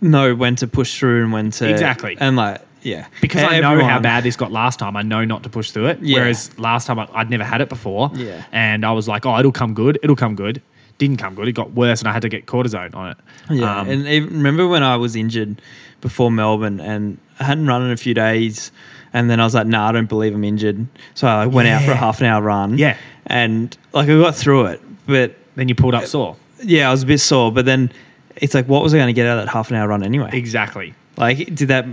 [0.00, 2.16] know when to push through and when to Exactly.
[2.20, 5.42] and like yeah because I know how bad this got last time, I know not
[5.44, 5.98] to push through it.
[6.02, 6.18] Yeah.
[6.18, 8.10] Whereas last time I, I'd never had it before.
[8.14, 8.44] Yeah.
[8.52, 9.98] And I was like, oh, it'll come good.
[10.02, 10.62] It'll come good.
[10.98, 11.46] Didn't come good.
[11.48, 13.16] It got worse and I had to get cortisone on it.
[13.50, 15.60] Yeah, Um, and even, remember when I was injured
[16.00, 18.70] before Melbourne and I hadn't run in a few days,
[19.12, 21.82] and then I was like, "Nah, I don't believe I'm injured." So I went out
[21.82, 22.78] for a half an hour run.
[22.78, 22.96] Yeah.
[23.26, 26.36] and like I got through it, but then you pulled up sore.
[26.62, 27.52] yeah, I was a bit sore.
[27.52, 27.90] But then
[28.36, 30.02] it's like, what was I going to get out of that half an hour run
[30.02, 30.30] anyway?
[30.32, 30.94] Exactly.
[31.16, 31.86] Like, did that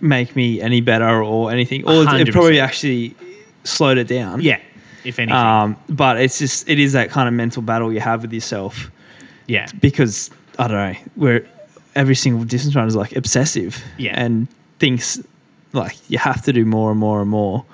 [0.00, 1.84] make me any better or anything?
[1.86, 2.32] Or it 100%.
[2.32, 3.14] probably actually
[3.64, 4.40] slowed it down.
[4.40, 4.58] Yeah.
[5.04, 5.34] If anything.
[5.36, 8.90] Um, but it's just it is that kind of mental battle you have with yourself
[9.46, 9.66] yeah.
[9.80, 11.44] because I don't know where
[11.94, 14.14] every single distance runner is like obsessive, Yeah.
[14.20, 14.46] and
[14.78, 15.20] thinks
[15.72, 17.64] like you have to do more and more and more.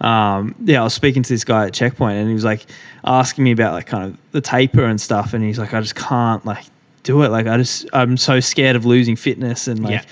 [0.00, 2.66] Um, yeah, I was speaking to this guy at Checkpoint, and he was like
[3.04, 5.94] asking me about like kind of the taper and stuff, and he's like, I just
[5.94, 6.64] can't like
[7.04, 7.28] do it.
[7.30, 10.04] Like I just I'm so scared of losing fitness, and like,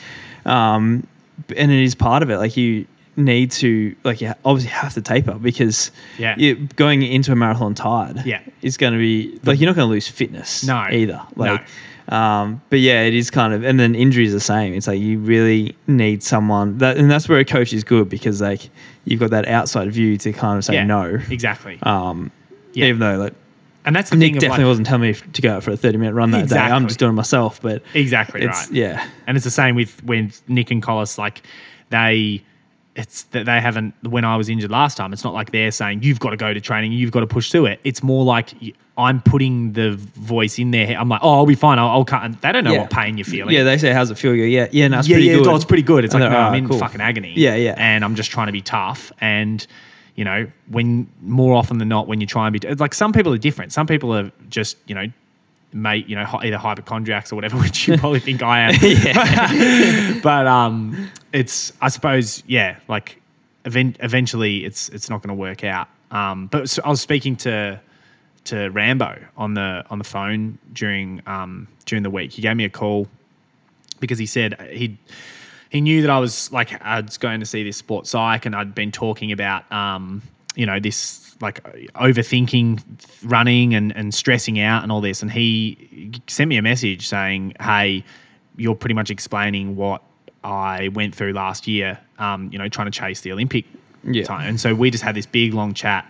[0.46, 1.06] um,
[1.56, 2.38] and it is part of it.
[2.38, 6.34] Like you need to like you obviously have to taper because Yeah.
[6.38, 8.40] you, going into a marathon tired Yeah.
[8.62, 10.86] is going to be like you're not going to lose fitness No.
[10.90, 11.62] either like
[12.08, 15.18] um but yeah it is kind of and then injuries the same it's like you
[15.18, 18.70] really need someone that and that's where a coach is good because like
[19.04, 20.84] you've got that outside view to kind of say Yeah.
[20.84, 21.78] no Exactly.
[21.82, 22.30] um
[22.72, 22.86] Yeah.
[22.86, 23.34] even though like
[23.84, 25.72] and that's the Nick thing of definitely like, wasn't telling me to go out for
[25.72, 26.86] a 30 minute run that day I'm Exactly.
[26.88, 28.72] just doing it myself but Exactly it's right.
[28.72, 31.42] yeah And it's the same with when Nick and Collis, like
[31.90, 32.42] they,
[32.94, 33.94] it's that they haven't.
[34.02, 36.52] When I was injured last time, it's not like they're saying you've got to go
[36.52, 37.80] to training, you've got to push through it.
[37.84, 38.52] It's more like
[38.98, 40.96] I'm putting the voice in there.
[40.98, 41.78] I'm like, oh, I'll be fine.
[41.78, 42.22] I'll, I'll cut.
[42.24, 42.80] And they don't know Yeah.
[42.82, 43.54] what pain you're feeling.
[43.54, 45.46] yeah they say how's it feel you yeah yeah no it's yeah, pretty yeah, good
[45.48, 46.04] oh, it's pretty good.
[46.04, 47.32] It's And like, they're, ah, I'm in cool." fucking agony.
[47.36, 47.74] Yeah, yeah.
[47.78, 49.10] And I'm just trying to be tough.
[49.22, 49.66] And,
[50.14, 53.14] you know, when more often than not, when you try and be, it's like some
[53.14, 53.72] people are different.
[53.72, 55.06] Some people are just, you know,
[55.72, 60.20] mate, you know, either hypochondriacs or whatever, which you probably think I am.
[60.22, 63.20] but um, it's, I suppose, yeah, like
[63.64, 65.88] event- eventually it's, it's not going to work out.
[66.10, 67.80] Um, but so I was speaking to,
[68.44, 72.32] to Rambo on the on the phone during um, during the week.
[72.32, 73.06] He gave me a call
[74.00, 74.98] because he said he
[75.70, 78.54] he knew that I was like I was going to see this sports psych, and
[78.54, 80.22] I'd been talking about um,
[80.54, 81.62] you know this like
[81.94, 82.80] overthinking
[83.24, 87.54] running and and stressing out and all this, and he sent me a message saying,
[87.60, 88.04] "Hey,
[88.56, 90.02] you're pretty much explaining what."
[90.44, 93.64] I went through last year, um, you know, trying to chase the Olympic
[94.02, 94.24] Yeah.
[94.24, 94.48] time.
[94.48, 96.04] And so we just had this big long chat.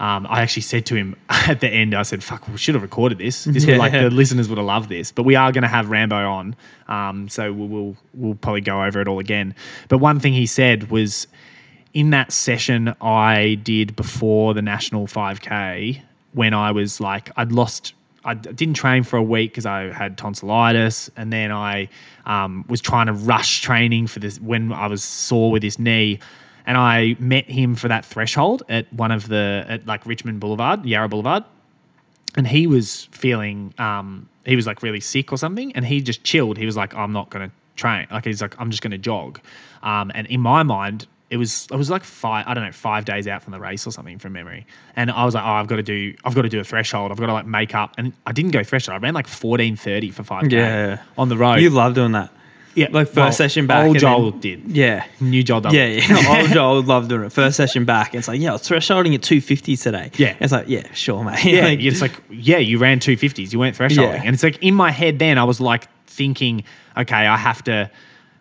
[0.00, 2.80] Um, I actually said to him at the end, I said, "Fuck, we should have
[2.80, 3.44] recorded this.
[3.44, 5.90] This would like the listeners would have loved this." But we are going to have
[5.90, 6.56] Rambo on,
[6.88, 9.54] um, so we'll, we'll we'll probably go over it all again.
[9.88, 11.26] But one thing he said was
[11.96, 17.94] in that session I did before the national 5K when I was like I'd lost
[18.26, 21.88] I didn't train for a week because I had tonsillitis, and then I
[22.26, 26.18] um, was trying to rush training for this when I was sore with this knee.
[26.66, 30.84] And I met him for that threshold at one of the at like Richmond Boulevard,
[30.84, 31.44] Yarra Boulevard,
[32.36, 36.24] and he was feeling um, he was like really sick or something, and he just
[36.24, 36.58] chilled.
[36.58, 38.98] He was like, "I'm not going to train." Like he's like, "I'm just going to
[38.98, 39.40] jog."
[39.84, 43.04] Um, and in my mind, it was it was like five I don't know five
[43.04, 45.66] days out from the race or something from memory, and I was like, "Oh, I've
[45.66, 47.10] got to do I've got to do a threshold.
[47.10, 48.96] I've got to like make up." And I didn't go threshold.
[48.96, 51.02] I ran like 14:30 for five Yeah.
[51.18, 51.56] on the road.
[51.60, 52.30] You love doing that.
[52.76, 53.86] yeah, Like first well, session back.
[53.86, 54.76] Old Joel then- did.
[54.76, 55.04] Yeah.
[55.18, 55.74] New Joel done.
[55.74, 56.38] Yeah, yeah.
[56.42, 57.32] Old Joel would love doing it.
[57.32, 58.14] First session back.
[58.14, 60.10] It's like, yeah, I was thresholding at 250 today.
[60.18, 60.36] Yeah.
[60.38, 61.42] It's like, yeah, sure, mate.
[61.44, 64.22] Yeah, Like, it's like yeah, you ran two fifties, you weren't thresholding, Yeah.
[64.24, 65.18] and it's like in my head.
[65.18, 66.64] Then I was like thinking,
[66.96, 67.90] okay, I have to,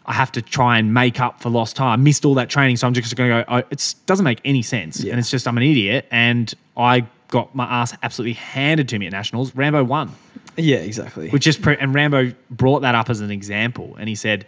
[0.08, 1.88] I have to try and make up for lost time.
[1.90, 3.46] I missed all that training, so I'm just going to go.
[3.48, 5.12] Oh, it doesn't make any sense, Yeah.
[5.12, 9.08] and it's just I'm an idiot, and I got my ass absolutely handed to me
[9.08, 9.56] at nationals.
[9.56, 10.12] Rambo won,
[10.58, 11.30] yeah, exactly.
[11.30, 14.46] which is pre- and Rambo brought that up as an example, and he said.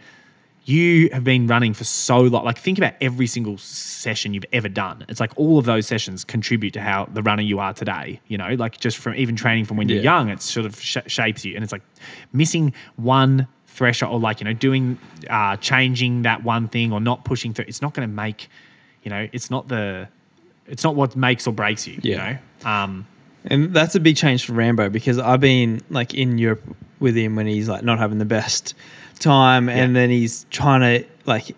[0.69, 2.43] You have been running for so long.
[2.43, 5.05] Like, think about every single session you've ever done.
[5.07, 8.19] It's like all of those sessions contribute to how the runner you are today.
[8.27, 10.97] You know, like just from even training from when you're young, it sort of sh-
[11.07, 11.55] shapes you.
[11.55, 11.83] And it's like
[12.33, 14.97] missing one threshold, or like you know, doing
[15.29, 17.65] uh, changing that one thing, or not pushing through.
[17.67, 18.49] It's not going to make,
[19.03, 20.07] you know, it's not the,
[20.65, 21.99] it's not what makes or breaks you.
[22.01, 22.11] Yeah.
[22.11, 22.17] You
[22.65, 23.07] know, um,
[23.45, 26.63] And that's a big change for Rambo because I've been like in Europe
[26.99, 28.73] with him when he's like not having the best
[29.19, 30.01] time and Yeah.
[30.01, 31.55] then he's trying to like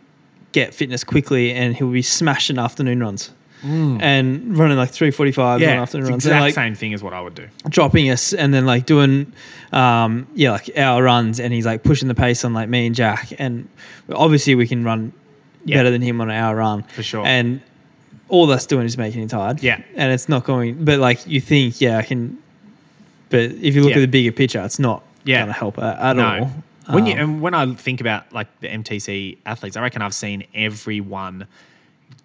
[0.51, 3.31] get fitness quickly and he'll be smashing afternoon runs
[3.63, 5.61] and running like 345 on Mm.
[5.61, 7.47] yeah, it's runs exact like same thing as what I would do.
[7.67, 9.33] dropping us and then like doing
[9.73, 12.95] um yeah like our runs and he's like pushing the pace on like me and
[12.95, 13.67] Jack and
[14.13, 15.11] obviously we can run
[15.65, 15.77] Yeah.
[15.77, 17.25] better than him on our run For sure.
[17.25, 17.59] and
[18.29, 19.81] all that's doing is making him tired Yeah.
[19.95, 22.37] and it's not going but like you think yeah I can
[23.29, 23.97] but if you look Yeah.
[23.97, 25.39] at the bigger picture it's not Yeah.
[25.41, 26.39] gonna help at, at No.
[26.39, 26.51] all
[26.95, 30.13] When you Um, and when I think about like the MTC athletes, I reckon I've
[30.15, 31.45] seen everyone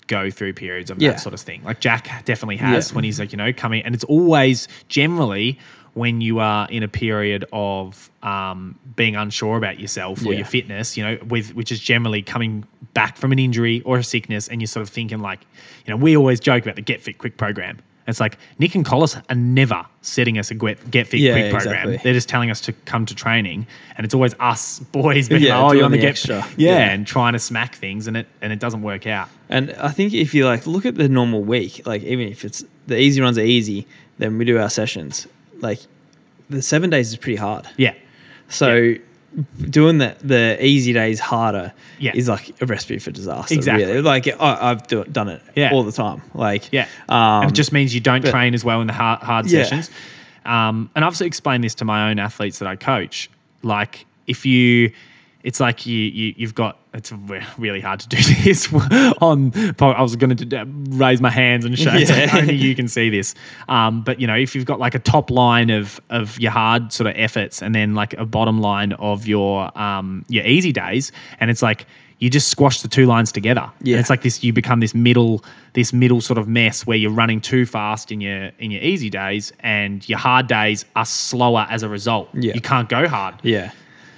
[0.06, 1.12] go through periods of Yeah.
[1.12, 1.62] that sort of thing.
[1.64, 2.94] Like Jack definitely has Yeah.
[2.94, 5.58] when he's like, you know, coming and it's always generally
[5.94, 10.38] when you are in a period of um, being unsure about yourself or Yeah.
[10.38, 12.64] your fitness, you know, with which is generally coming
[12.94, 15.40] back from an injury or a sickness, and you're sort of thinking like,
[15.86, 17.78] you know, we always joke about the Get Fit Quick program.
[18.06, 21.50] It's like Nick and Collis are never setting us a Get, get Fit Yeah, Quick
[21.52, 21.72] program.
[21.74, 21.96] exactly.
[22.04, 25.58] They're just telling us to come to training, and it's always us boys being Yeah,
[25.58, 26.46] like, "Oh, you're on the, the get extra.
[26.56, 26.90] Yeah, Yeah.
[26.90, 29.28] and trying to smack things, and it and it doesn't work out.
[29.48, 32.62] And I think if you like look at the normal week, like even if it's
[32.86, 33.86] the easy runs are easy,
[34.18, 35.26] then we do our sessions.
[35.60, 35.78] Like
[36.50, 37.66] the seven days is pretty hard.
[37.78, 37.94] Yeah,
[38.48, 38.96] So
[39.70, 42.12] doing the the easy days harder Yeah.
[42.14, 43.54] is like a recipe for disaster.
[43.54, 43.84] Exactly.
[43.86, 44.02] Really.
[44.02, 45.70] Like I, I've do, done it Yeah.
[45.72, 46.22] all the time.
[46.34, 46.86] Like yeah.
[47.08, 49.62] um, it just means you don't but- train as well in the hard, hard Yeah.
[49.64, 49.90] sessions.
[50.44, 53.30] Um, and I've also explained this to my own athletes that I coach.
[53.62, 54.92] Like if you,
[55.42, 56.78] it's like you, you you've got.
[56.94, 57.12] It's
[57.58, 58.72] really hard to do this
[59.20, 59.52] on.
[59.80, 61.92] I was going to raise my hands and show.
[61.92, 62.30] Yeah.
[62.34, 63.34] only you can see this.
[63.68, 66.92] Um, but you know, if you've got like a top line of of your hard
[66.92, 71.10] sort of efforts, and then like a bottom line of your um your easy days,
[71.40, 71.86] and it's like
[72.20, 73.68] you just squash the two lines together.
[73.82, 73.94] Yeah.
[73.96, 74.44] And it's like this.
[74.44, 78.20] You become this middle this middle sort of mess where you're running too fast in
[78.20, 82.28] your in your easy days, and your hard days are slower as a result.
[82.34, 82.54] Yeah.
[82.54, 83.34] You can't go hard.
[83.42, 83.72] yeah,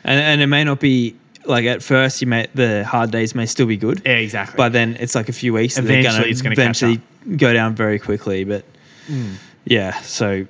[0.04, 3.46] and and it may not be like at first you may the hard days may
[3.46, 4.56] still be good, Yeah, exactly.
[4.56, 5.76] but then it's like a few weeks.
[5.76, 7.00] and they're Eventually it's gonna catch eventually
[7.36, 8.44] go down very quickly.
[8.44, 8.64] But
[9.64, 10.46] yeah, so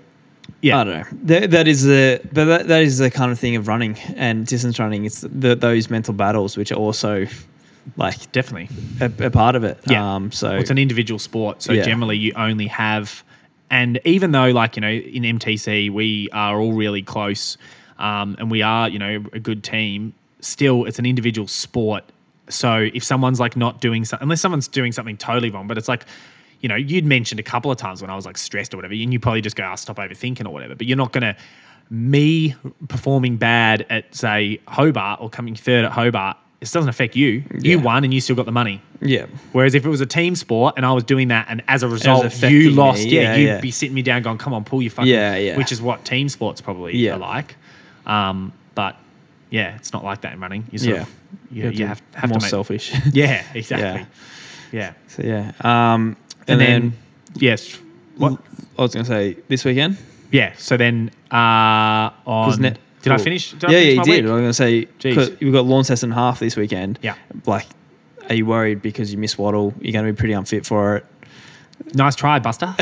[0.63, 1.19] yeah, I don't know.
[1.25, 4.47] That, that is the but that, that is the kind of thing of running and
[4.47, 5.05] distance running.
[5.05, 7.27] It's the, those mental battles which are also
[7.97, 8.69] like definitely.
[9.01, 9.79] a, a part of it.
[9.89, 10.15] Yeah.
[10.17, 11.83] Um, so Well, it's an individual sport, so Yeah.
[11.85, 13.23] generally you only have,
[13.71, 17.57] and even though like you know in MTC we are all really close,
[17.99, 20.15] um, and we are you know a good team,
[20.47, 22.05] still it's an individual sport.
[22.49, 25.89] So if someone's like not doing something, unless someone's doing something totally wrong, but it's
[25.89, 26.05] like.
[26.63, 28.95] You know, you'd mentioned a couple of times when I was like stressed or whatever,
[28.95, 30.75] and you probably just go, "I'll stop overthinking" or whatever.
[30.75, 31.37] But you're not gonna
[31.91, 32.55] me
[32.89, 36.39] performing bad at say Hobart or coming third at Hobart.
[36.61, 37.45] This doesn't affect you.
[37.61, 37.85] You Yeah.
[37.85, 38.81] won and you still got the money.
[39.03, 41.83] yeah, Whereas if it was a team sport and I was doing that, and as
[41.83, 43.61] a result you lost, yeah, yeah, you'd yeah.
[43.61, 45.59] be sitting me down, going, "Come on, pull your fucking," Yeah, yeah.
[45.59, 47.17] Which is what team sports probably Yeah.
[47.17, 47.57] are like.
[48.07, 48.97] Um, but
[49.57, 50.63] yeah, it's not like that in running.
[50.71, 51.03] You sort Yeah.
[51.03, 51.09] of,
[51.51, 52.93] you, you have, have more to make, selfish.
[53.13, 54.07] Yeah, exactly.
[54.73, 55.53] Yeah, so yeah.
[55.61, 56.17] Um,
[56.49, 56.93] and, and, then, then,
[57.37, 57.79] yes,
[58.17, 58.33] what?
[58.79, 59.97] I was gonna say this weekend.
[60.31, 60.53] Yeah.
[60.59, 62.61] So then uh, on.
[62.61, 63.25] ne- did I cool.
[63.25, 63.53] finish?
[63.53, 64.25] Did I yeah, finish yeah, you did.
[64.25, 64.31] week?
[64.31, 65.15] I was gonna say Jeez.
[65.15, 66.99] 'cause we've got Launceston half this weekend.
[67.03, 67.15] Yeah.
[67.47, 67.67] Like,
[68.29, 69.73] are you worried because you miss Wattle?
[69.81, 71.07] You're gonna be pretty unfit for it.
[71.95, 72.67] Nice try, Buster.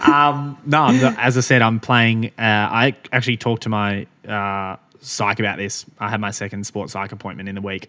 [0.00, 2.26] um, no, I'm as I said, I'm playing.
[2.38, 2.42] Uh,
[2.82, 5.84] I actually talked to my uh, psych about this.
[5.98, 7.88] I had my second sports psych appointment in the week,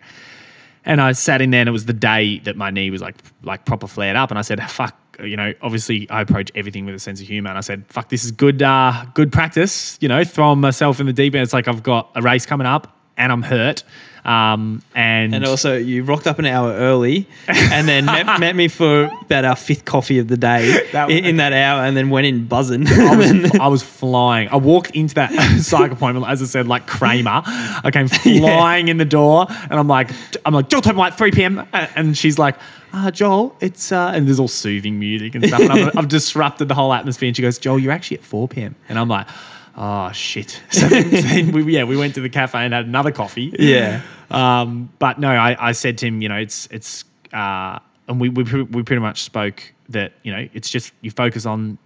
[0.85, 3.15] and I sat in there, and it was the day that my knee was like
[3.43, 6.95] like proper flared up, and I said, "Fuck." You know, obviously, I approach everything with
[6.95, 10.07] a sense of humor, and I said, "Fuck, this is good, uh, good practice." You
[10.07, 11.43] know, throwing myself in the deep end.
[11.43, 13.83] It's like I've got a race coming up, and I'm hurt,
[14.23, 18.67] um, and, And also, you rocked up an hour early, and then met, met me
[18.67, 22.09] for about our fifth coffee of the day That- in, in that hour, and then
[22.09, 22.87] went in buzzing.
[22.87, 24.49] I was, I was flying.
[24.49, 25.31] I walked into that
[25.61, 27.41] psych appointment, as I said, like Kramer.
[27.45, 30.11] I came flying in the door, and I'm like,
[30.45, 31.67] I'm like, Joel like 3 p.m.
[31.73, 32.55] And she's like,
[32.93, 35.61] uh, Joel, it's uh, and there's all soothing music and stuff.
[35.61, 37.27] And I've, I've disrupted the whole atmosphere.
[37.27, 38.75] And she goes, Joel, you're actually at 4 p.m.
[38.89, 39.27] And I'm like,
[39.75, 40.61] oh shit.
[40.71, 43.53] So then, we, yeah, we went to the cafe and had another coffee.
[43.59, 47.03] yeah, Um, but no, I, I said to him, you know, it's it's
[47.33, 51.45] uh, and we, we we pretty much spoke that you know it's just you focus
[51.45, 51.77] on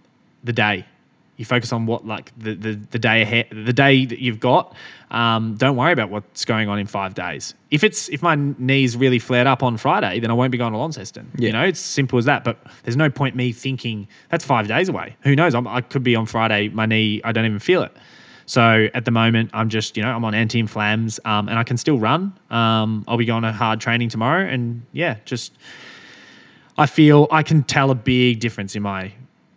[0.44, 0.84] the day,
[1.36, 4.74] you focus on what like the the, the day ahead, the day that you've got.
[5.10, 7.54] Um, don't worry about what's going on in five days.
[7.70, 10.72] If it's if my knees really flared up on Friday, then I won't be going
[10.72, 11.30] to Launceston.
[11.36, 11.46] Yeah.
[11.46, 12.42] You know, it's simple as that.
[12.42, 15.16] But there's no point me thinking that's five days away.
[15.22, 15.54] Who knows?
[15.54, 17.96] I'm, I could be on Friday, my knee, I don't even feel it.
[18.46, 21.76] So at the moment, I'm just, you know, I'm on anti-inflams um, and I can
[21.76, 22.32] still run.
[22.48, 24.46] Um, I'll be going to hard training tomorrow.
[24.46, 25.52] And yeah, just,
[26.78, 29.12] I feel I can tell a big difference in my,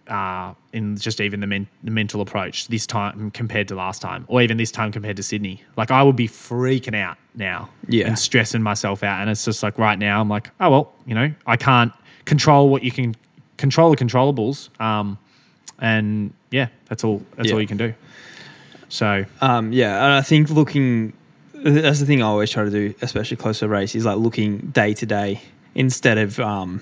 [0.10, 4.26] uh, in just even the, men- the mental approach this time compared to last time,
[4.28, 5.62] or even this time compared to Sydney.
[5.78, 8.08] Like I would be freaking out now Yeah.
[8.08, 9.22] and stressing myself out.
[9.22, 11.94] And it's just like right now, I'm like, oh, well, you know, I can't
[12.26, 13.16] control what you can
[13.58, 14.70] control the controllables.
[14.82, 15.18] Um,
[15.80, 17.54] and yeah, that's all, that's Yeah.
[17.56, 17.94] all you can do.
[18.90, 20.04] So um, yeah.
[20.06, 21.14] And I think looking,
[21.54, 24.58] that's the thing I always try to do, especially close to race, is like looking
[24.72, 25.42] day to day
[25.76, 26.82] instead of um,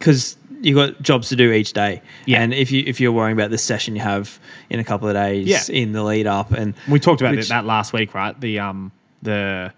[0.00, 2.02] because you got jobs to do each day.
[2.26, 2.42] Yeah.
[2.42, 5.14] And if you if you're worrying about the session you have in a couple of
[5.14, 5.62] days Yeah.
[5.74, 8.38] in the lead up, and We talked about Which- that last week, right?
[8.40, 8.90] The um
[9.22, 9.72] the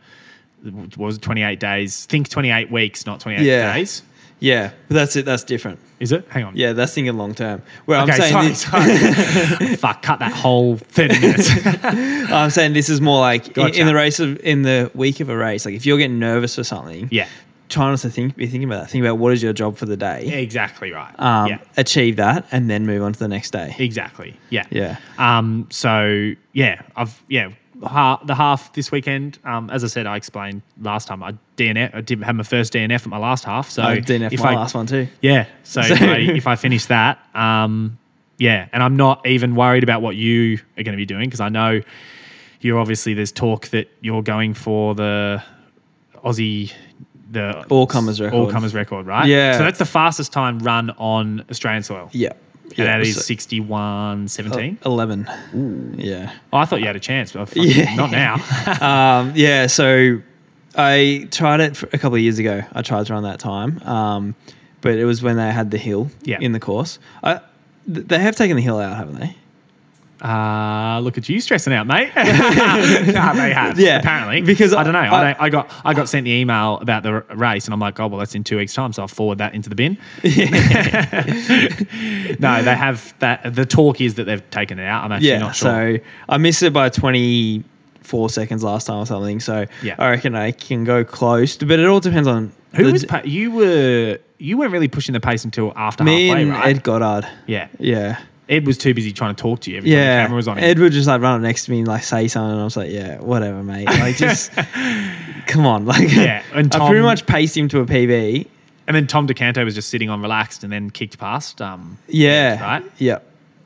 [0.65, 2.07] what was it 28 days?
[2.07, 3.75] Think 28 weeks, not 28 Yeah.
[3.75, 4.03] days.
[4.41, 5.25] yeah, but that's it.
[5.25, 5.79] That's different.
[6.01, 6.27] Is it?
[6.31, 6.57] Hang on.
[6.57, 7.63] Yeah, that's thinking long term.
[7.85, 9.77] Where Okay, I'm saying sorry, this, sorry.
[9.77, 11.49] Fuck, cut that whole 30 minutes.
[12.33, 15.29] I'm saying this is more like in, in the race of in the week of
[15.29, 15.65] a race.
[15.65, 17.29] Like if you're getting nervous for something, yeah.
[17.73, 18.91] Try not to think be thinking about that.
[18.91, 20.27] Think about what is your job for the day.
[20.43, 21.15] Exactly right.
[21.19, 21.59] Um, yeah.
[21.77, 23.75] achieve that and then move on to the next day.
[23.79, 24.37] Exactly.
[24.51, 24.67] Yeah.
[24.71, 24.99] Yeah.
[25.19, 29.39] Um, so yeah, I've yeah, the half this weekend.
[29.45, 31.23] Um, as I said, I explained last time.
[31.23, 31.95] I DNF.
[31.95, 33.71] I did have my first DNF at my last half.
[33.71, 35.09] So I DNF if my I, last one too.
[35.21, 35.47] Yeah.
[35.65, 37.99] So, So- if, I, if I finish that, um,
[38.39, 41.41] yeah, and I'm not even worried about what you are going to be doing because
[41.41, 41.81] I know
[42.61, 45.43] you're obviously there's talk that you're going for the
[46.25, 46.73] Aussie
[47.33, 48.37] the All comers record.
[48.37, 49.27] all comers record, right?
[49.27, 49.59] Yeah.
[49.59, 52.09] So that's the fastest time run on Australian soil.
[52.13, 52.33] Yeah.
[52.65, 52.85] And yeah.
[52.85, 54.79] that is so- 61 17.
[54.85, 55.97] uh, 11.
[55.99, 56.33] Yeah.
[56.53, 57.95] Oh, I thought you had a chance, but Yeah.
[57.97, 58.35] not now.
[59.21, 59.67] um, yeah.
[59.67, 60.21] So
[60.77, 62.63] I tried it for a couple of years ago.
[62.73, 63.83] I tried to run that time.
[63.83, 64.35] Um,
[64.81, 66.39] but it was when they had the hill Yeah.
[66.41, 66.99] in the course.
[67.23, 67.41] I,
[67.93, 69.37] th- they have taken the hill out, haven't they?
[70.23, 72.13] Uh, look at you stressing out, mate.
[72.15, 73.77] they have.
[73.79, 74.41] Yeah, apparently.
[74.41, 75.01] because I don't know.
[75.01, 77.81] I, I- don't, I got I got sent the email about the race, and I'm
[77.81, 79.99] like, oh well, that's in two weeks' time, so I'll forward that into the bin.
[82.39, 83.55] no, they have that.
[83.55, 85.05] The talk is that they've taken it out.
[85.05, 85.39] I'm actually yeah.
[85.39, 85.99] not sure.
[85.99, 89.41] So I missed it by 24 seconds last time or something.
[89.41, 89.97] So Yeah.
[89.99, 91.57] I reckon I can go close.
[91.57, 95.13] But it all depends on Who the- was pa- you were you weren't really pushing
[95.13, 96.77] the pace until after me halfway, and right?
[96.77, 97.29] Ed Goddard.
[97.47, 98.21] yeah, Yeah.
[98.53, 100.47] Ed was too busy trying to talk to you every time the Yeah, camera was
[100.49, 100.65] on him.
[100.65, 102.65] Ed would just like run up next to me and like say something, and I
[102.65, 103.87] was like, "Yeah, whatever, mate.
[103.87, 104.53] Like, just
[105.47, 108.47] come on." Like, Yeah, and I pretty much paced him to a PB.
[108.87, 111.61] and then Tom Do Canto was just sitting on relaxed, and then kicked past.
[111.63, 112.85] Um, Yeah, Right?
[112.99, 113.19] Yeah,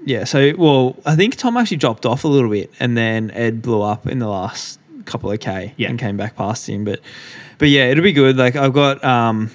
[0.04, 0.24] yeah.
[0.24, 3.82] So, well, I think Tom actually dropped off a little bit, and then Ed blew
[3.82, 5.88] up in the last couple of k Yeah.
[5.88, 6.84] and came back past him.
[6.84, 7.00] But,
[7.58, 8.36] but yeah, it'll be good.
[8.36, 9.50] Like I've got, um,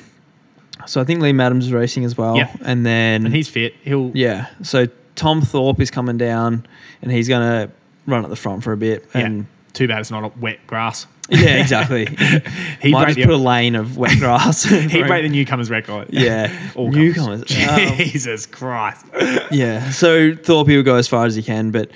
[0.87, 2.53] so I think Liam Adams is racing as well, Yeah.
[2.65, 3.75] and then and he's fit.
[3.83, 4.47] He'll yeah.
[4.63, 6.65] So Tom Thorpe is coming down,
[7.01, 7.69] and he's gonna
[8.07, 9.21] run at the front for a bit, yeah.
[9.21, 9.45] and.
[9.73, 11.07] Too bad it's not a wet grass.
[11.29, 12.05] Yeah, exactly.
[12.81, 14.63] He Might just the- put a lane of wet grass.
[14.69, 16.09] He break the newcomers record.
[16.11, 17.45] Yeah, All newcomers.
[17.45, 17.91] comers.
[17.91, 19.05] Um, Jesus Christ.
[19.49, 21.89] yeah, so Thorpe will go as far as he can, but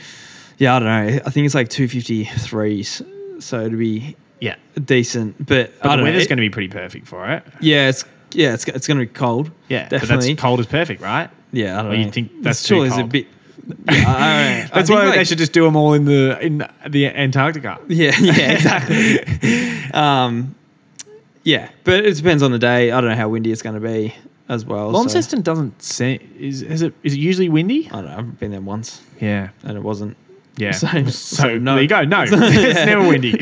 [0.58, 1.20] yeah, I don't know.
[1.26, 3.02] I think it's like two fifty threes,
[3.40, 4.56] so it'll be Yeah.
[4.86, 5.36] decent.
[5.46, 7.44] But, But I the don't weather's going to be pretty perfect for it.
[7.60, 9.52] yeah, it's yeah, it's it's going to be cold.
[9.68, 9.90] Yeah.
[9.90, 10.08] definitely.
[10.08, 11.30] But that's cold is perfect, right?
[11.56, 12.04] Yeah, I don't Or know.
[12.04, 13.28] you think that's It's too surely it's a bit.
[13.90, 14.70] Yeah, I.
[14.72, 17.08] I That's think, why like- they should just do them all in the in the
[17.08, 17.80] Antarctica.
[17.88, 19.92] Yeah, yeah, exactly.
[19.94, 20.54] um,
[21.44, 22.92] yeah, but it depends on the day.
[22.92, 24.14] I don't know how windy it's going to be.
[24.50, 24.92] as well.
[24.92, 27.88] so- Launceston doesn't say is is it is it usually windy?
[27.88, 28.18] I don't know.
[28.18, 29.50] I've been there once Yeah.
[29.64, 30.16] and it wasn't.
[30.58, 30.72] Yeah.
[30.72, 31.74] So- So, so no.
[31.74, 32.04] there you go.
[32.06, 33.34] No, it's never windy.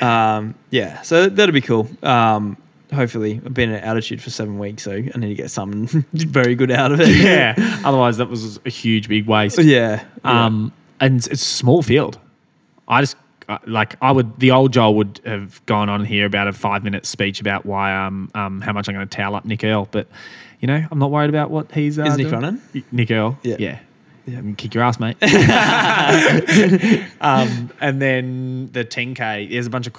[0.00, 1.88] Um, yeah, so that'll be cool.
[2.02, 2.56] Um,
[2.94, 6.54] hopefully, I've been at altitude for seven weeks, so I need to get something very
[6.54, 7.08] good out of it.
[7.08, 7.54] yeah.
[7.84, 9.58] Otherwise, that was a huge big waste.
[9.58, 10.04] yeah.
[10.24, 10.46] yeah.
[10.46, 12.18] Um, and it's, a small field.
[12.88, 13.16] I just
[13.48, 14.38] uh, like I would.
[14.38, 17.94] The old Joel would have gone on here about a five minute speech about why
[17.94, 20.06] um um how much I'm going to towel up Nick Earl, but
[20.60, 21.98] you know I'm not worried about what he's.
[21.98, 22.60] Uh, Is Nick running?
[22.92, 23.38] Nick Earl.
[23.42, 23.56] Yeah.
[23.58, 23.78] Yeah.
[24.26, 25.18] Yeah, kick your ass, mate.
[27.20, 29.50] um, and then the 10k.
[29.50, 29.92] There's a bunch of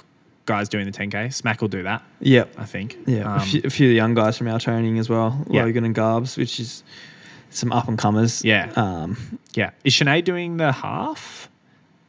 [0.46, 1.32] guys doing the 10k.
[1.34, 2.54] Smack will do that, Yep.
[2.56, 2.96] I think.
[3.06, 5.44] Yeah, Um, a, few, a few of the young guys from our training as well,
[5.50, 5.64] Yeah.
[5.64, 6.82] Logan and Garbs, which is
[7.50, 8.44] some up and comers.
[8.44, 8.70] Yeah.
[8.76, 9.70] Um, yeah.
[9.84, 11.48] Is Sinead doing the half?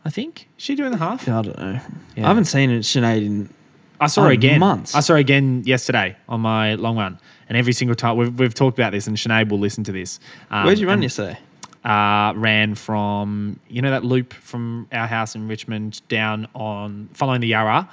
[0.05, 0.47] I think.
[0.57, 1.27] Is she doing the half?
[1.27, 1.79] I don't know.
[2.15, 2.25] Yeah.
[2.25, 3.49] I haven't seen it, Sinead in.
[3.99, 4.59] I saw her again.
[4.59, 4.93] months.
[4.95, 7.19] I saw her again yesterday on my long run.
[7.49, 10.19] And every single time we've, we've talked about this, and Sinead will listen to this.
[10.51, 11.39] Um, Where'd you run and, yesterday?
[11.83, 17.39] Uh, ran from you know that loop from our house in Richmond down on following
[17.41, 17.89] the Yarra.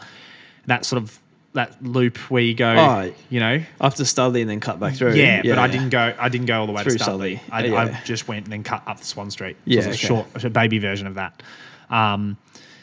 [0.66, 1.18] That sort of
[1.52, 3.62] that loop where you go, Oh, you know.
[3.80, 5.14] Up to Studley and then cut back through.
[5.14, 6.12] Yeah, but I didn't go.
[6.18, 7.40] I didn't go all the way Through to Studley.
[7.50, 7.80] I, Yeah.
[7.80, 9.56] I just went and then cut up the Swan Street.
[9.58, 11.42] So Yeah, it was a short, a baby version of that.
[11.90, 12.36] Um,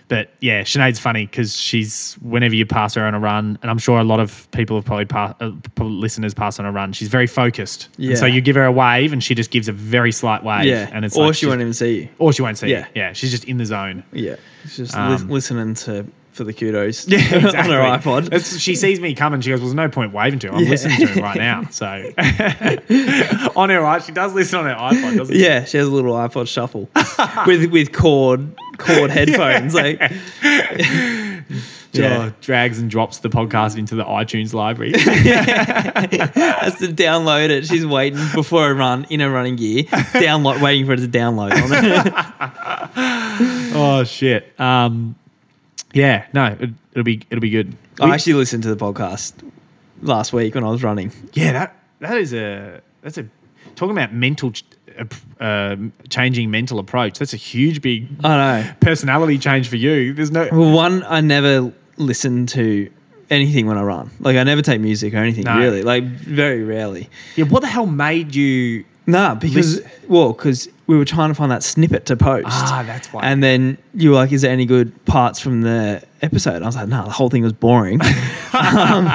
[0.08, 3.78] but yeah, Sinead's funny because she's whenever you pass her on a run, and I'm
[3.78, 6.92] sure a lot of people have probably passed, uh, probably listeners pass on a run.
[6.94, 7.88] She's very focused.
[7.98, 8.16] And Yeah.
[8.16, 10.66] so you give her a wave, and she just gives a very slight wave.
[10.66, 10.90] Yeah.
[10.94, 12.10] And it's or like she won't even see you.
[12.20, 12.68] or she won't see.
[12.68, 12.80] Yeah.
[12.94, 13.14] Yeah, yeah.
[13.14, 14.04] She's just in the zone.
[14.12, 14.36] Yeah.
[14.64, 17.60] She's just Um, lis- listening to for the kudos Yeah, exactly.
[17.60, 18.26] on her iPod.
[18.28, 19.42] It's- she sees me coming.
[19.42, 20.54] She goes, "Well, there's no point waving to her.
[20.56, 20.70] I'm Yeah.
[20.70, 21.86] listening to him right now." So
[23.56, 25.44] on her right, she does listen on her iPod, doesn't she?
[25.44, 26.90] Yeah, she has a little iPod shuffle
[27.48, 29.74] with with cord cord headphones.
[29.74, 30.00] Like,
[31.94, 32.24] Yeah.
[32.26, 34.94] yeah, drags and drops the podcast into the iTunes library.
[34.98, 37.66] has to download it.
[37.66, 41.52] She's waiting before a run in a running gear, download, waiting for it to download
[41.52, 42.14] on it.
[43.76, 44.58] oh shit.
[44.58, 45.16] Um,
[45.94, 47.76] yeah, no, it, it'll be it'll be good.
[48.00, 49.34] I We- actually listened to the podcast
[50.02, 51.12] last week when I was running.
[51.34, 53.26] yeah, that that is a that's a
[53.76, 54.52] talking about mental
[55.00, 55.76] uh, uh,
[56.10, 57.20] changing mental approach.
[57.20, 58.72] That's a huge big I know.
[58.80, 60.14] personality change for you.
[60.14, 62.90] There's no Well, one, I never listen to
[63.30, 64.12] anything when I run.
[64.20, 65.58] Like, I never take music or anything No.
[65.58, 65.84] really.
[65.84, 67.10] Like, very rarely.
[67.38, 67.46] yeah.
[67.46, 68.84] What the hell made you?
[69.08, 72.48] Nah, because Listen- well, because we were trying to find that snippet to post.
[72.50, 73.22] Ah, that's why.
[73.24, 76.68] And then you were like, "Is there any good parts from the episode?" And I
[76.68, 78.02] was like, "No, the whole thing was boring."
[78.54, 79.06] um,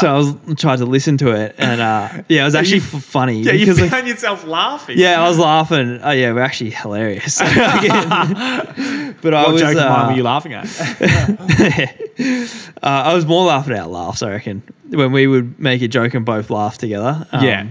[0.00, 3.04] so I was tried to listen to it, and uh, yeah, it was actually f-
[3.04, 3.40] funny.
[3.40, 4.98] Yeah, you because, like, found yourself laughing.
[4.98, 6.00] yeah, I was laughing.
[6.02, 7.38] Oh yeah, we're actually hilarious.
[7.38, 10.66] but I What was, joke uh, mine were you laughing at?
[12.82, 14.22] uh, I was more laughing out laughs.
[14.22, 17.26] I reckon when we would make a joke and both laugh together.
[17.32, 17.66] Um, Yeah.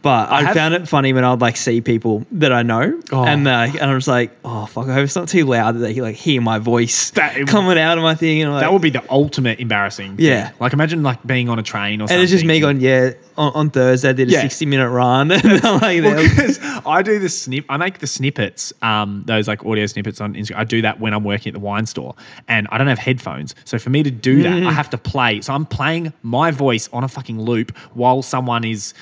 [0.00, 3.24] But I, have- found it funny when I'd like see people that I know, Oh.
[3.24, 5.80] and like, and I was like, oh fuck, I hope it's not too loud that
[5.80, 8.72] they like hear my voice That- coming out of my thing, and I'm like, that
[8.72, 10.16] would be the ultimate embarrassing.
[10.16, 10.24] thing.
[10.26, 10.52] Yeah.
[10.60, 12.14] Like imagine like being on a train or something.
[12.14, 13.10] and it's just me going, yeah.
[13.36, 14.40] On, on Thursday, I did a Yeah.
[14.42, 17.66] 60 minute run, and I'm like, Well, I do the snip.
[17.68, 20.56] I make the snippets, um, those like audio snippets on Instagram.
[20.56, 22.14] I do that when I'm working at the wine store,
[22.48, 23.54] and I don't have headphones.
[23.64, 25.40] So for me to do that, I have to play.
[25.40, 28.94] So I'm playing my voice on a fucking loop while someone is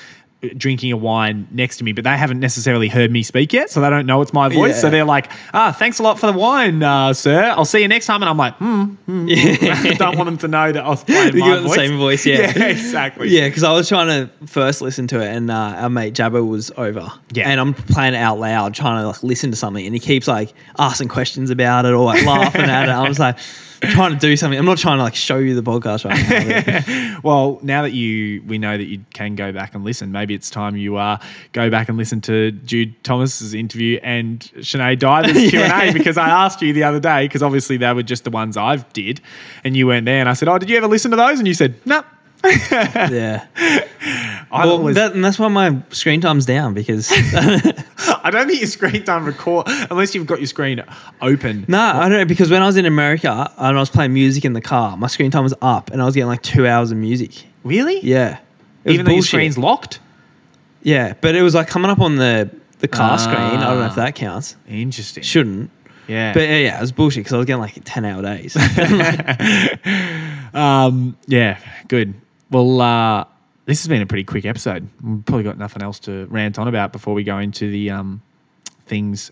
[0.55, 3.81] drinking a wine next to me, but they haven't necessarily heard me speak yet, so
[3.81, 4.75] they don't know it's my voice.
[4.75, 4.81] Yeah.
[4.81, 7.53] So they're like, "Ah, thanks a lot for the wine, uh, sir.
[7.55, 9.27] I'll see you next time." And I'm like, "Hmm." hmm.
[9.31, 11.97] I don't want them to know that I was playing You my got the same
[11.97, 12.53] voice, yeah.
[12.55, 13.29] yeah, exactly.
[13.29, 16.47] Yeah, because I was trying to first listen to it, and uh, our mate Jabba
[16.47, 17.11] was over.
[17.31, 17.49] Yeah.
[17.49, 20.27] and I'm playing it out loud, trying to like listen to something, and he keeps
[20.27, 22.91] like asking questions about it or like laughing at it.
[22.91, 23.37] I was like
[23.81, 24.57] trying to do something.
[24.57, 27.17] I'm not trying to like show you the podcast right now.
[27.23, 30.49] Well, now that you we know that you can go back and listen, maybe it's
[30.49, 31.17] time you uh,
[31.51, 36.17] go back and listen to Jude Thomas's interview and Sinead Diver's Q and A because
[36.17, 39.19] I asked you the other day because obviously they were just the ones I've did,
[39.63, 41.47] and you weren't there, and I said, "Oh, did you ever listen to those?" And
[41.47, 42.03] you said, "No."
[42.71, 43.45] yeah,
[44.51, 48.59] I, well, was, that, and that's why my screen time's down because I don't think
[48.61, 50.83] your screen time record unless you've got your screen
[51.21, 51.65] open.
[51.67, 54.45] no, I don't know because when I was in America and I was playing music
[54.45, 56.91] in the car, my screen time was up, and I was getting like two hours
[56.91, 57.45] of music.
[57.63, 57.99] Really?
[58.01, 58.39] Yeah,
[58.85, 59.99] Even though your screen's locked.
[60.83, 63.37] yeah, but it was like coming up on the the car screen.
[63.37, 63.95] I don't know if Ah.
[63.95, 64.55] that counts.
[64.69, 65.23] Interesting.
[65.23, 65.71] Shouldn't.
[66.07, 66.31] Yeah.
[66.31, 68.55] But yeah, yeah, it was bullshit because I was getting like 10 hour days.
[70.53, 72.13] Um, yeah, good.
[72.51, 73.25] Well, uh,
[73.65, 74.87] this has been a pretty quick episode.
[75.03, 78.21] We've probably got nothing else to rant on about before we go into the um,
[78.85, 79.31] things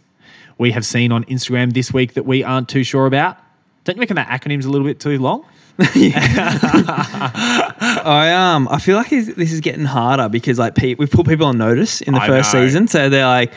[0.58, 3.38] we have seen on Instagram this week that we aren't too sure about.
[3.86, 5.46] Don't you reckon that acronym's a little bit too long?
[8.18, 11.48] I um I feel like this is getting harder because like pe- we've put people
[11.48, 12.66] on notice in the I first know.
[12.66, 13.52] season, so they're like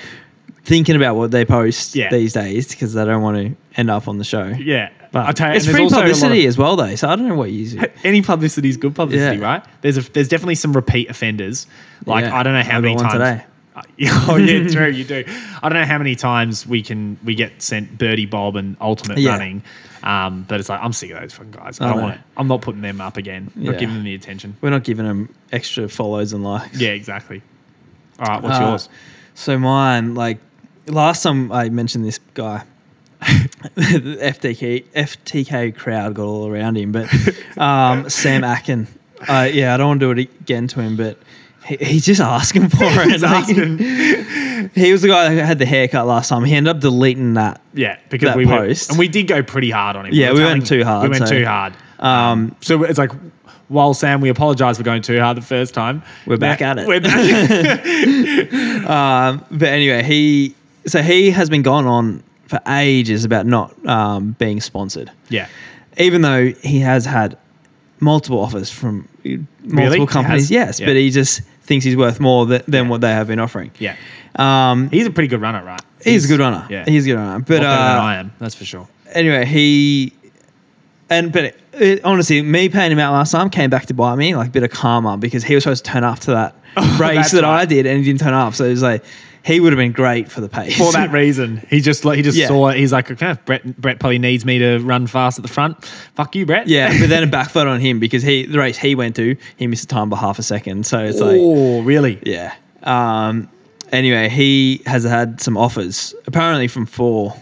[0.64, 2.10] thinking about what they post Yeah.
[2.10, 4.48] these days because they don't want to end up on the show.
[4.48, 6.94] Yeah, But I'll tell you, it's free lot of- publicity as well, though.
[6.96, 7.76] So I don't know what you use.
[8.04, 9.44] any publicity is good publicity, Yeah.
[9.44, 9.64] right?
[9.80, 11.66] There's a, there's definitely some repeat offenders.
[12.06, 12.36] Like Yeah.
[12.36, 13.12] I don't know how many times.
[13.12, 13.44] today.
[14.28, 14.88] Oh yeah, true.
[14.88, 15.24] You do.
[15.62, 19.18] I don't know how many times we can we get sent Birdie Bob and Ultimate
[19.18, 19.30] Yeah.
[19.30, 19.62] Running,
[20.02, 21.80] um, but it's like I'm sick of those fucking guys.
[21.80, 22.14] I, I don't want.
[22.16, 22.20] It.
[22.36, 23.52] I'm not putting them up again.
[23.54, 24.56] Not giving them the attention.
[24.60, 26.76] We're not giving them extra follows and likes.
[26.76, 27.40] Yeah, exactly.
[28.18, 28.88] All right, what's Uh, yours?
[29.36, 30.38] So mine, like
[30.88, 32.64] last time I mentioned this guy,
[33.74, 37.08] the FTK FTK crowd got all around him, but
[37.58, 38.86] um, Sam Akin,
[39.28, 41.18] uh, yeah, I don't want to do it again to him, but
[41.66, 43.10] he, he's just asking for it.
[43.10, 43.78] He's Like, asking.
[44.74, 46.44] he was the guy that had the haircut last time.
[46.44, 47.60] He ended up deleting that.
[47.74, 48.88] Yeah, because that we post.
[48.88, 50.14] went and we did go pretty hard on him.
[50.14, 51.74] Yeah, were we went too hard, We went so- too hard.
[51.98, 53.10] Um, So it's like,
[53.66, 56.02] while Sam, we apologise for going too hard the first time.
[56.26, 56.86] We're back Now- at it.
[56.86, 58.88] We're back.
[58.88, 60.54] Um, but anyway, he
[60.86, 65.10] so he has been gone on for ages about not um, being sponsored.
[65.28, 65.46] yeah.
[65.98, 67.36] even though he has had
[68.00, 69.08] multiple offers from
[69.64, 70.86] multiple He companies, yes, Yeah.
[70.86, 72.90] but he just thinks he's worth more th- than Yeah.
[72.90, 73.70] what they have been offering.
[73.78, 73.96] Yeah.
[74.36, 75.80] Um, He's a pretty good runner, right?
[76.04, 76.66] he's a good runner.
[76.70, 76.84] Yeah.
[76.86, 77.38] he's a good runner.
[77.40, 78.88] But But better than uh, I am, that's for sure.
[79.12, 80.12] anyway, he
[81.10, 84.16] and but it, it- honestly, me paying him out last time came back to bite
[84.16, 86.54] me like a bit of karma because he was supposed to turn up to that
[87.00, 88.54] race that's that I did and he didn't turn up.
[88.54, 89.04] So it was like
[89.48, 92.22] he would have been great for the pace For that reason, he just like he
[92.22, 92.48] just Yeah.
[92.48, 92.76] saw it.
[92.76, 95.82] He's like, okay, Brett, Brett probably needs me to run fast at the front.
[96.14, 96.68] Fuck you, Brett.
[96.68, 99.66] Yeah, but then it backfired on him because he the race he went to, he
[99.66, 100.86] missed the time by half a second.
[100.86, 102.20] So it's like oh, really?
[102.26, 102.54] Yeah.
[102.82, 103.48] Um,
[103.90, 107.34] anyway, he has had some offers apparently from four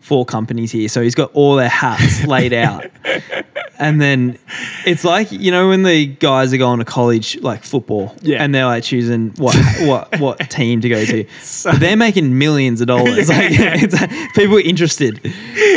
[0.00, 0.88] four companies here.
[0.88, 2.86] So he's got all their hats laid out.
[3.82, 4.38] And then
[4.86, 8.42] it's like, you know, when the guys are going to college like football Yeah.
[8.42, 11.24] and they're like choosing what what what team to go to.
[11.42, 13.28] So- they're making millions of dollars.
[13.32, 15.18] Like, it's like, people are interested.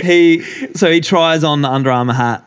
[0.03, 0.41] He
[0.75, 2.43] so he tries on the Under Armour hat,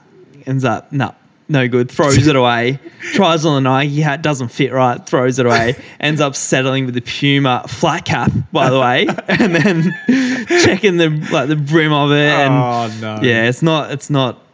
[0.47, 1.15] ends up no,
[1.49, 2.79] no good, throws it away.
[3.15, 5.75] Tries on the Nike hat, doesn't fit right, throws it away.
[5.99, 11.09] Ends up settling with the Puma flat cap, by the way, and then checking the
[11.33, 12.29] like the brim of it.
[12.29, 13.23] And Oh, no.
[13.23, 14.45] yeah, it's not it's not.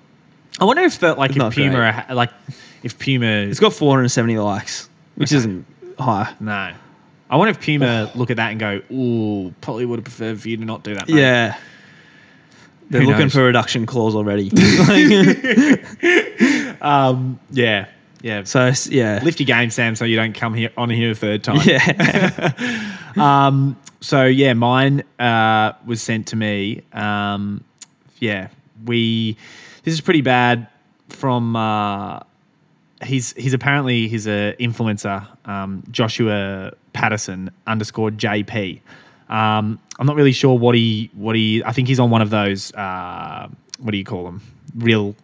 [0.60, 2.30] I wonder if that like if not Puma like
[2.82, 5.38] if Puma It's got 470 likes, which Okay.
[5.38, 5.66] isn't
[5.98, 6.32] high.
[6.40, 6.72] no.
[7.30, 10.48] I wonder if Puma look at that and go, "Ooh, probably would have preferred for
[10.48, 11.18] you to not do that." Mate.
[11.20, 11.56] Yeah.
[12.90, 13.32] They're Who looking knows?
[13.32, 14.50] for a reduction clause already.
[16.80, 17.38] Um.
[17.50, 17.86] Yeah.
[18.22, 18.44] Yeah.
[18.44, 21.42] so yeah, Lift your game, Sam, so you don't come here on here a third
[21.44, 21.60] time.
[21.64, 22.52] yeah,
[23.16, 26.82] Um, so yeah, mine uh, was sent to me.
[26.92, 27.64] Um,
[28.20, 28.48] yeah,
[28.84, 29.36] we.
[29.84, 30.68] This is pretty bad.
[31.10, 32.20] From uh,
[33.02, 38.80] he's he's apparently he's a influencer, um, Joshua Patterson underscore JP.
[39.28, 41.62] Um, I'm not really sure what he what he.
[41.64, 42.72] I think he's on one of those.
[42.72, 44.40] Uh, what do you call them?
[44.76, 45.14] Real.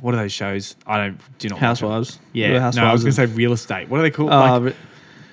[0.00, 0.76] What are those shows?
[0.86, 1.38] I don't.
[1.38, 1.58] Do not.
[1.58, 2.18] Housewives.
[2.32, 3.88] Yeah, Real no, I was going to say real estate.
[3.88, 4.30] What are they called?
[4.30, 4.76] Uh, like,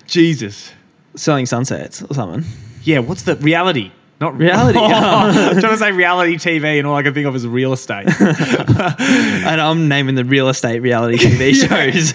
[0.06, 0.72] Jesus.
[1.14, 2.44] selling sunsets or something.
[2.82, 3.90] Yeah, what's the reality?
[4.20, 7.46] Not Reality, I'm trying to say reality TV, and all I can think of is
[7.46, 8.06] real estate.
[8.18, 12.12] And I'm naming the real estate reality TV shows.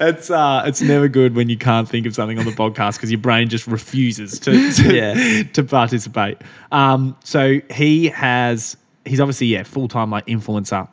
[0.00, 3.10] it's uh, it's never good when you can't think of something on the podcast because
[3.10, 5.42] your brain just refuses to to, Yeah.
[5.54, 6.38] to participate.
[6.72, 10.88] Um, so he has he's obviously yeah full time like influencer.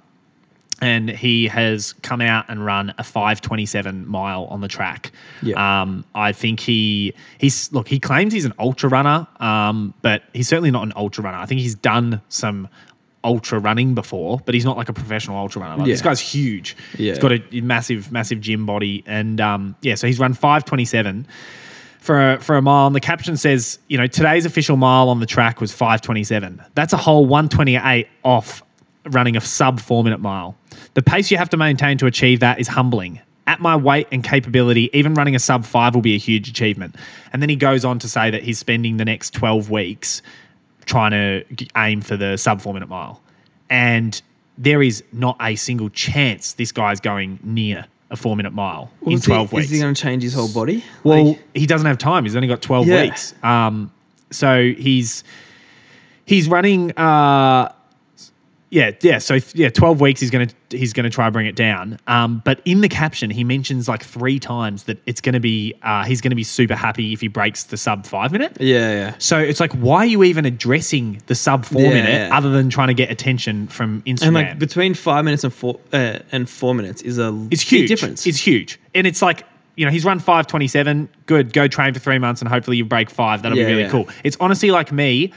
[0.82, 5.12] And he has come out and run a 527 mile on the track.
[5.42, 5.82] Yeah.
[5.82, 7.88] Um, I think he he's look.
[7.88, 11.38] He claims he's an ultra runner, um, but he's certainly not an ultra runner.
[11.38, 12.70] I think he's done some
[13.24, 15.78] ultra running before, but he's not like a professional ultra runner.
[15.78, 16.78] Like, This guy's huge.
[16.98, 17.10] Yeah.
[17.14, 21.28] He's got a massive, massive gym body, and um, yeah, so he's run 527
[22.00, 22.88] for a, for a mile.
[22.88, 26.64] And the caption says, you know, today's official mile on the track was 527.
[26.74, 28.64] That's a whole 128 off
[29.10, 30.56] running a sub four minute mile.
[30.94, 33.20] The pace you have to maintain to achieve that is humbling.
[33.48, 36.96] At my weight and capability, even running a sub five will be a huge achievement.
[37.34, 40.22] And then he goes on to say that he's spending the next 12 weeks
[40.86, 41.44] trying to
[41.78, 43.22] aim for the sub four minute mile.
[43.70, 44.22] And
[44.58, 49.14] there is not a single chance this guy's going near a four minute mile in
[49.14, 49.66] Was he- 12 weeks.
[49.66, 50.84] Is he going to change his whole body?
[51.04, 52.24] Well, Like, he doesn't have time.
[52.26, 53.02] He's only got 12 Yeah.
[53.04, 53.34] weeks.
[53.44, 53.92] Um,
[54.32, 55.24] so he's
[56.26, 57.72] he's running uh,
[58.72, 59.18] yeah, yeah.
[59.18, 60.20] So yeah, twelve weeks.
[60.22, 61.98] He's gonna he's gonna try to bring it down.
[62.08, 66.04] Um, but in the caption, he mentions like three times that it's gonna be uh,
[66.06, 68.58] he's gonna be super happy if he breaks the sub five minute.
[68.60, 69.16] Yeah, yeah.
[69.18, 72.38] So it's like, why are you even addressing the sub four Yeah, minute yeah.
[72.38, 74.26] other than trying to get attention from Instagram?
[74.28, 77.88] And like between five minutes and four uh, and four minutes is a it's huge.
[77.88, 78.28] difference.
[78.28, 79.46] It's huge, and it's like
[79.76, 81.10] you know he's run five twenty seven.
[81.26, 83.42] Good, go train for three months, and hopefully you break five.
[83.42, 83.90] That'll Yeah, be really yeah.
[83.90, 84.08] cool.
[84.24, 85.32] It's honestly like me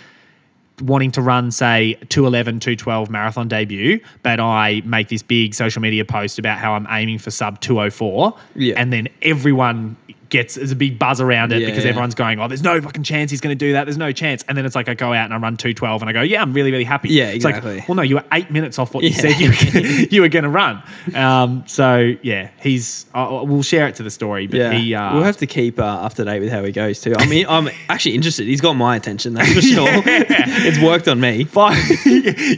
[0.81, 6.05] wanting to run say 211 212 marathon debut but i make this big social media
[6.05, 8.75] post about how i'm aiming for sub 204 Yeah.
[8.79, 9.97] and then everyone
[10.33, 11.91] gets there's a big buzz around it Yeah, because yeah.
[11.91, 14.43] everyone's going oh there's no fucking chance he's going to do that there's no chance
[14.49, 16.43] and then it's like i go out and i run 212 and i go yeah
[16.43, 17.85] i'm really really happy Yeah, It's like, exactly.
[17.87, 19.81] well no you were eight minutes off what you said you were,
[20.11, 20.83] you were going to run
[21.15, 25.15] um, so yeah he's uh, we'll share it to the story but yeah, he uh,
[25.15, 27.15] we'll have to keep uh, up to date with how he goes too.
[27.19, 28.47] I mean, I'm actually interested.
[28.47, 29.87] He's got my attention, that's for sure.
[29.91, 31.45] it's worked on me.
[31.45, 31.79] Fine.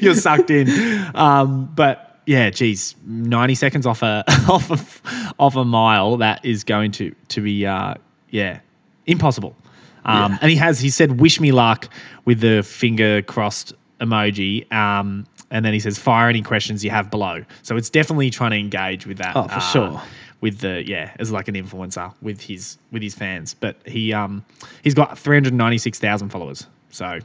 [0.01, 0.69] You're sucked in.
[1.15, 6.65] Um, but yeah, geez, 90 seconds off a off a, off a mile, that is
[6.65, 7.95] going to to be uh,
[8.31, 8.61] yeah,
[9.07, 9.57] impossible.
[10.05, 10.39] Um, Yeah.
[10.43, 11.89] and he has he said wish me luck
[12.25, 14.71] with the finger crossed emoji.
[14.73, 17.45] Um, and then he says fire any questions you have below.
[17.63, 19.37] So it's definitely trying to engage with that.
[19.37, 20.03] Oh, for uh, sure.
[20.41, 23.55] With the yeah, as like an influencer with his with his fans.
[23.55, 24.45] But he um
[24.83, 26.67] he's got 396,000 followers.
[26.91, 27.21] So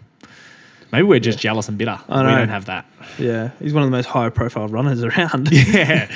[0.92, 2.00] Maybe we're just jealous and bitter.
[2.10, 2.38] I We know.
[2.40, 2.86] don't have that.
[3.20, 5.50] Yeah, he's one of the most high profile runners around.
[5.52, 6.08] Yeah.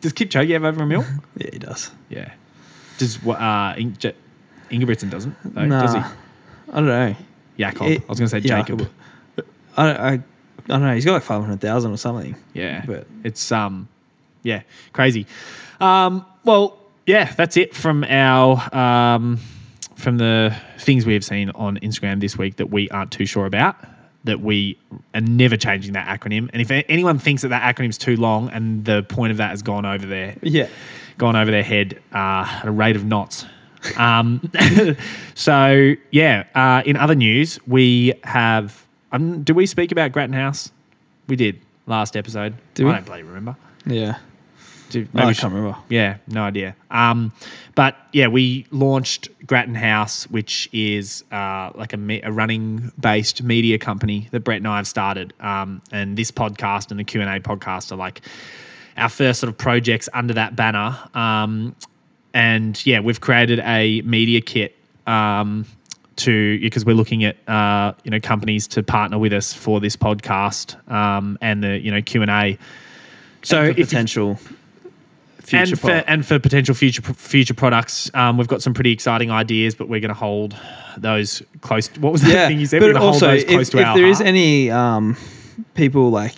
[0.00, 1.04] Does Kipchoge have over a mil?
[1.36, 1.90] yeah, he does.
[2.08, 2.32] Yeah.
[2.98, 3.38] Does what?
[3.40, 3.74] Uh,
[4.70, 5.34] Ingebrigtsen doesn't.
[5.44, 6.00] Though, Does he?
[6.00, 6.10] I
[6.74, 7.14] don't know.
[7.58, 7.86] Jakob.
[7.86, 8.90] It- I was going to say yeah, Jacob.
[9.76, 10.20] I, I, I
[10.66, 10.94] don't know.
[10.94, 12.34] He's got like five hundred thousand or something.
[12.54, 13.88] Yeah, But- it's um,
[14.42, 14.62] yeah,
[14.92, 15.26] crazy.
[15.80, 19.38] Um, well, yeah, that's it from our um,
[19.94, 23.46] from the things we have seen on Instagram this week that we aren't too sure
[23.46, 23.76] about.
[24.24, 24.76] That we
[25.14, 26.50] are never changing that acronym.
[26.52, 29.62] And if anyone thinks that that acronym's too long and the point of that has
[29.62, 30.66] gone over their Yeah.
[31.18, 33.46] gone over their head uh, at a rate of knots.
[33.96, 34.50] Um,
[35.34, 38.84] so yeah, uh, in other news, we have.
[39.12, 40.70] Um, do we speak about Grattan House?
[41.28, 42.54] We did last episode.
[42.74, 42.94] Did I we?
[42.94, 43.56] don't bloody remember.
[43.86, 44.18] Yeah.
[44.90, 45.78] Do- I maybe can't remember.
[45.88, 46.74] yeah, no idea.
[46.90, 47.32] Um,
[47.74, 53.78] but yeah, we launched Grattan House, which is uh, like a, me- a running-based media
[53.78, 55.32] company that Brett and I have started.
[55.40, 58.22] Um, and this podcast and the Q and A podcast are like
[58.96, 60.98] our first sort of projects under that banner.
[61.14, 61.76] Um,
[62.34, 64.74] and yeah, we've created a media kit
[65.06, 65.66] um,
[66.16, 69.96] to because we're looking at uh, you know companies to partner with us for this
[69.96, 72.58] podcast um, and the you know Q and A.
[73.42, 74.38] So potential
[75.48, 76.08] future and for, product.
[76.08, 80.00] and for potential future future products, um, we've got some pretty exciting ideas, but we're
[80.00, 80.56] going to hold
[80.96, 81.88] those close.
[81.98, 82.80] What was that yeah, thing you said?
[82.80, 84.28] but we're going to hold also those if, close if to our there is heart.
[84.28, 85.16] any um,
[85.74, 86.34] people like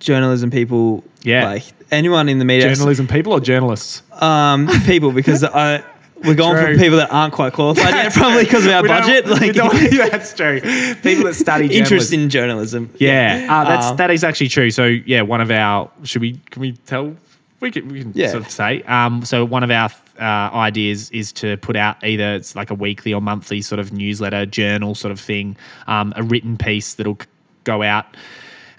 [0.00, 1.46] journalism people, Yeah.
[1.46, 4.02] like anyone in the media, journalism people or journalists.
[4.20, 5.82] um, people because I.
[6.24, 6.74] We're going True.
[6.74, 9.24] for people that aren't quite qualified yet, probably because of our budget.
[9.28, 9.54] Like
[10.10, 10.60] that's true.
[10.96, 12.92] People that study interest in journalism.
[12.98, 14.72] Yeah, uh, that's Um, that is actually true.
[14.72, 17.14] So yeah, one of our should we can we tell
[17.60, 18.28] we can we can Yeah.
[18.28, 19.90] sort of say um, so one of our
[20.20, 23.92] uh, ideas is to put out either it's like a weekly or monthly sort of
[23.92, 25.56] newsletter journal sort of thing,
[25.86, 27.18] um, a written piece that'll
[27.64, 28.06] go out.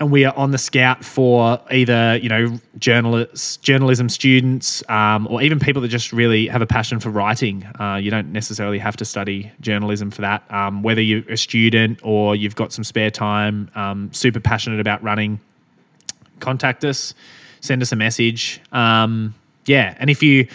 [0.02, 5.42] And we are on the scout for either you know journalists, journalism students, um, or
[5.42, 7.66] even people that just really have a passion for writing.
[7.80, 10.44] Uh, you don't necessarily have to study journalism for that.
[10.50, 15.04] Um, whether you're a student or you've got some spare time, um, super passionate about
[15.04, 15.42] running,
[16.40, 17.14] contact us,
[17.62, 18.62] send us a message.
[18.72, 19.34] Um,
[19.66, 20.48] yeah, and if you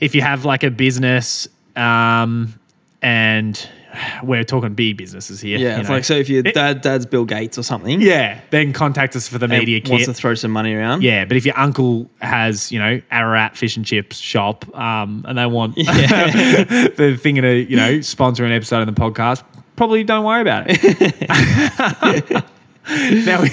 [0.00, 2.54] if you have like a business, um,
[3.02, 3.68] and
[4.22, 5.90] we're talking big businesses here, Yeah, you know.
[5.90, 9.36] like so if your dad dad's Bill Gates or something, yeah, then contact us for
[9.38, 10.14] the media wants kit.
[10.14, 11.02] to throw some money around.
[11.02, 15.36] Yeah, but if your uncle has, you know, Ararat fish and chips shop, um, and
[15.36, 15.86] they want Yeah.
[16.96, 19.42] the thing to, you know, sponsor an episode of the podcast,
[19.76, 22.44] probably don't worry about it.
[23.24, 23.50] now, we,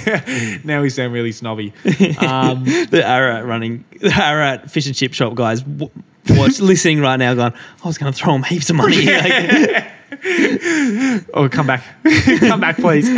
[0.64, 1.72] now we sound really snobby.
[2.18, 5.90] Um, the Ararat running, the Ararat fish and chip shop guys w-
[6.30, 9.06] watch listening right now, going, I was going to throw them heaps of money.
[9.06, 9.92] Like,
[11.34, 11.84] or come back,
[12.40, 13.08] come back, please.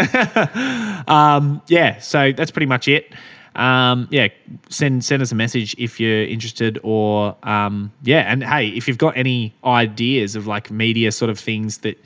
[1.08, 3.12] um, yeah, so that's pretty much it.
[3.54, 4.28] Um, yeah,
[4.70, 8.98] send send us a message if you're interested, or um, yeah, and hey, if you've
[8.98, 11.98] got any ideas of like media sort of things that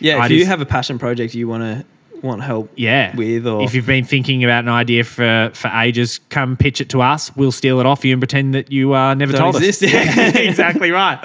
[0.00, 0.40] yeah, if Ideas.
[0.40, 1.84] you have a passion project you want to
[2.22, 6.20] want help yeah with, or if you've been thinking about an idea for for ages
[6.30, 9.14] come pitch it to us we'll steal it off you and pretend that you uh,
[9.14, 9.82] never Don't told exist.
[9.84, 11.18] us Yeah, exactly right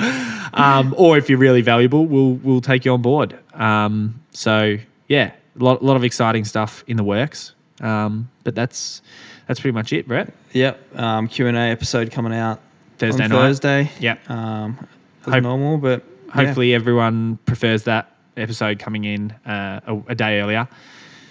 [0.53, 4.77] um, or if you're really valuable we'll we'll take you on board um, so
[5.07, 9.01] yeah a lot, lot of exciting stuff in the works Um, but that's
[9.47, 10.33] that's pretty much it, Brett.
[10.53, 10.97] Yep.
[10.99, 12.61] Um, Q and A episode coming out
[12.97, 13.35] Thursday night.
[13.37, 13.91] Thursday.
[13.99, 14.29] Yep.
[14.29, 14.87] Um,
[15.27, 16.33] as Hope- normal, but yeah.
[16.33, 20.67] Hopefully, everyone prefers that episode coming in uh, a, a day earlier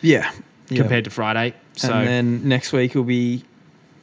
[0.01, 0.31] yeah.
[0.69, 0.77] yeah.
[0.81, 1.55] compared to Friday.
[1.75, 3.45] So and then next week will be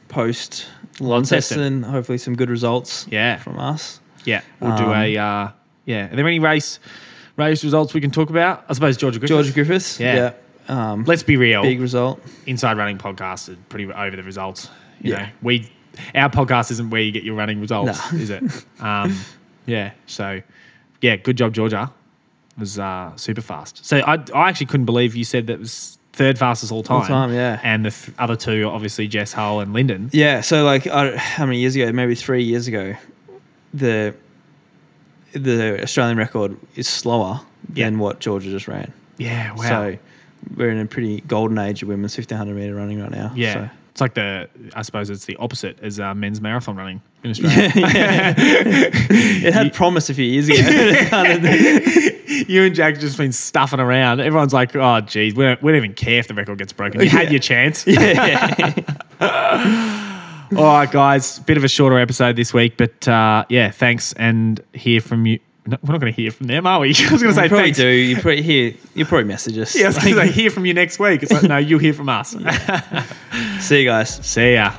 [0.08, 0.66] post
[1.00, 1.82] Launceston.
[1.82, 3.06] Hopefully, some good results.
[3.10, 3.36] Yeah.
[3.38, 4.00] from us.
[4.24, 5.48] yeah, we'll do Um, a uh,
[5.86, 6.12] yeah.
[6.12, 6.78] Are there any race
[7.36, 8.64] race results we can talk about?
[8.68, 9.34] I suppose Georgia Griffith.
[9.36, 9.98] George Griffiths.
[10.00, 10.32] Yeah.
[10.68, 10.92] Yeah.
[10.92, 11.62] Um, Let's be real.
[11.62, 12.20] big result.
[12.46, 14.68] Inside Running podcast are pretty over the results.
[15.00, 15.18] You Yeah.
[15.22, 15.70] know, we
[16.14, 18.18] our podcast isn't where you get your running results, No.
[18.18, 18.42] is it?
[18.78, 19.18] Um,
[19.66, 19.92] yeah.
[20.06, 20.40] So
[21.00, 21.90] yeah, good job, Georgia.
[22.60, 23.84] Was uh, super fast.
[23.84, 27.00] So I I actually couldn't believe you said that was third fastest all time.
[27.02, 27.58] All time, yeah.
[27.62, 30.10] And the th- other two, are obviously Jess Hull and Linden.
[30.12, 30.40] Yeah.
[30.42, 31.90] So like, I, how many years ago?
[31.92, 32.94] Maybe three years ago,
[33.72, 34.14] the
[35.32, 37.40] the Australian record is slower
[37.74, 37.86] Yeah.
[37.86, 38.92] than what Georgia just ran.
[39.16, 39.52] Yeah.
[39.54, 39.68] Wow.
[39.68, 39.98] So
[40.56, 43.32] we're in a pretty golden age of women's 1500 meter running right now.
[43.36, 43.54] yeah.
[43.54, 43.70] So.
[44.00, 47.70] It's like the, I suppose it's the opposite as uh, men's marathon running in Australia.
[47.76, 52.06] it had promise a few years ago.
[52.48, 54.20] You and Jack just been stuffing around.
[54.20, 57.00] Everyone's like, oh, geez, we don't, we don't even care if the record gets broken.
[57.02, 57.86] You had your chance.
[57.86, 58.72] yeah.
[60.56, 64.58] All right, guys, bit of a shorter episode this week, but uh, yeah, thanks and
[64.72, 65.38] hear from you.
[65.70, 66.88] No, we're not going to hear from them, are we?
[67.08, 67.78] I was going to say You probably thanks.
[67.78, 67.86] do.
[67.88, 68.74] You probably hear.
[68.94, 69.76] You probably message us.
[69.76, 71.22] Yeah, I was going to say hear from you next week.
[71.22, 72.30] It's like, no, you'll hear from us.
[73.60, 74.14] See you guys.
[74.26, 74.72] See ya.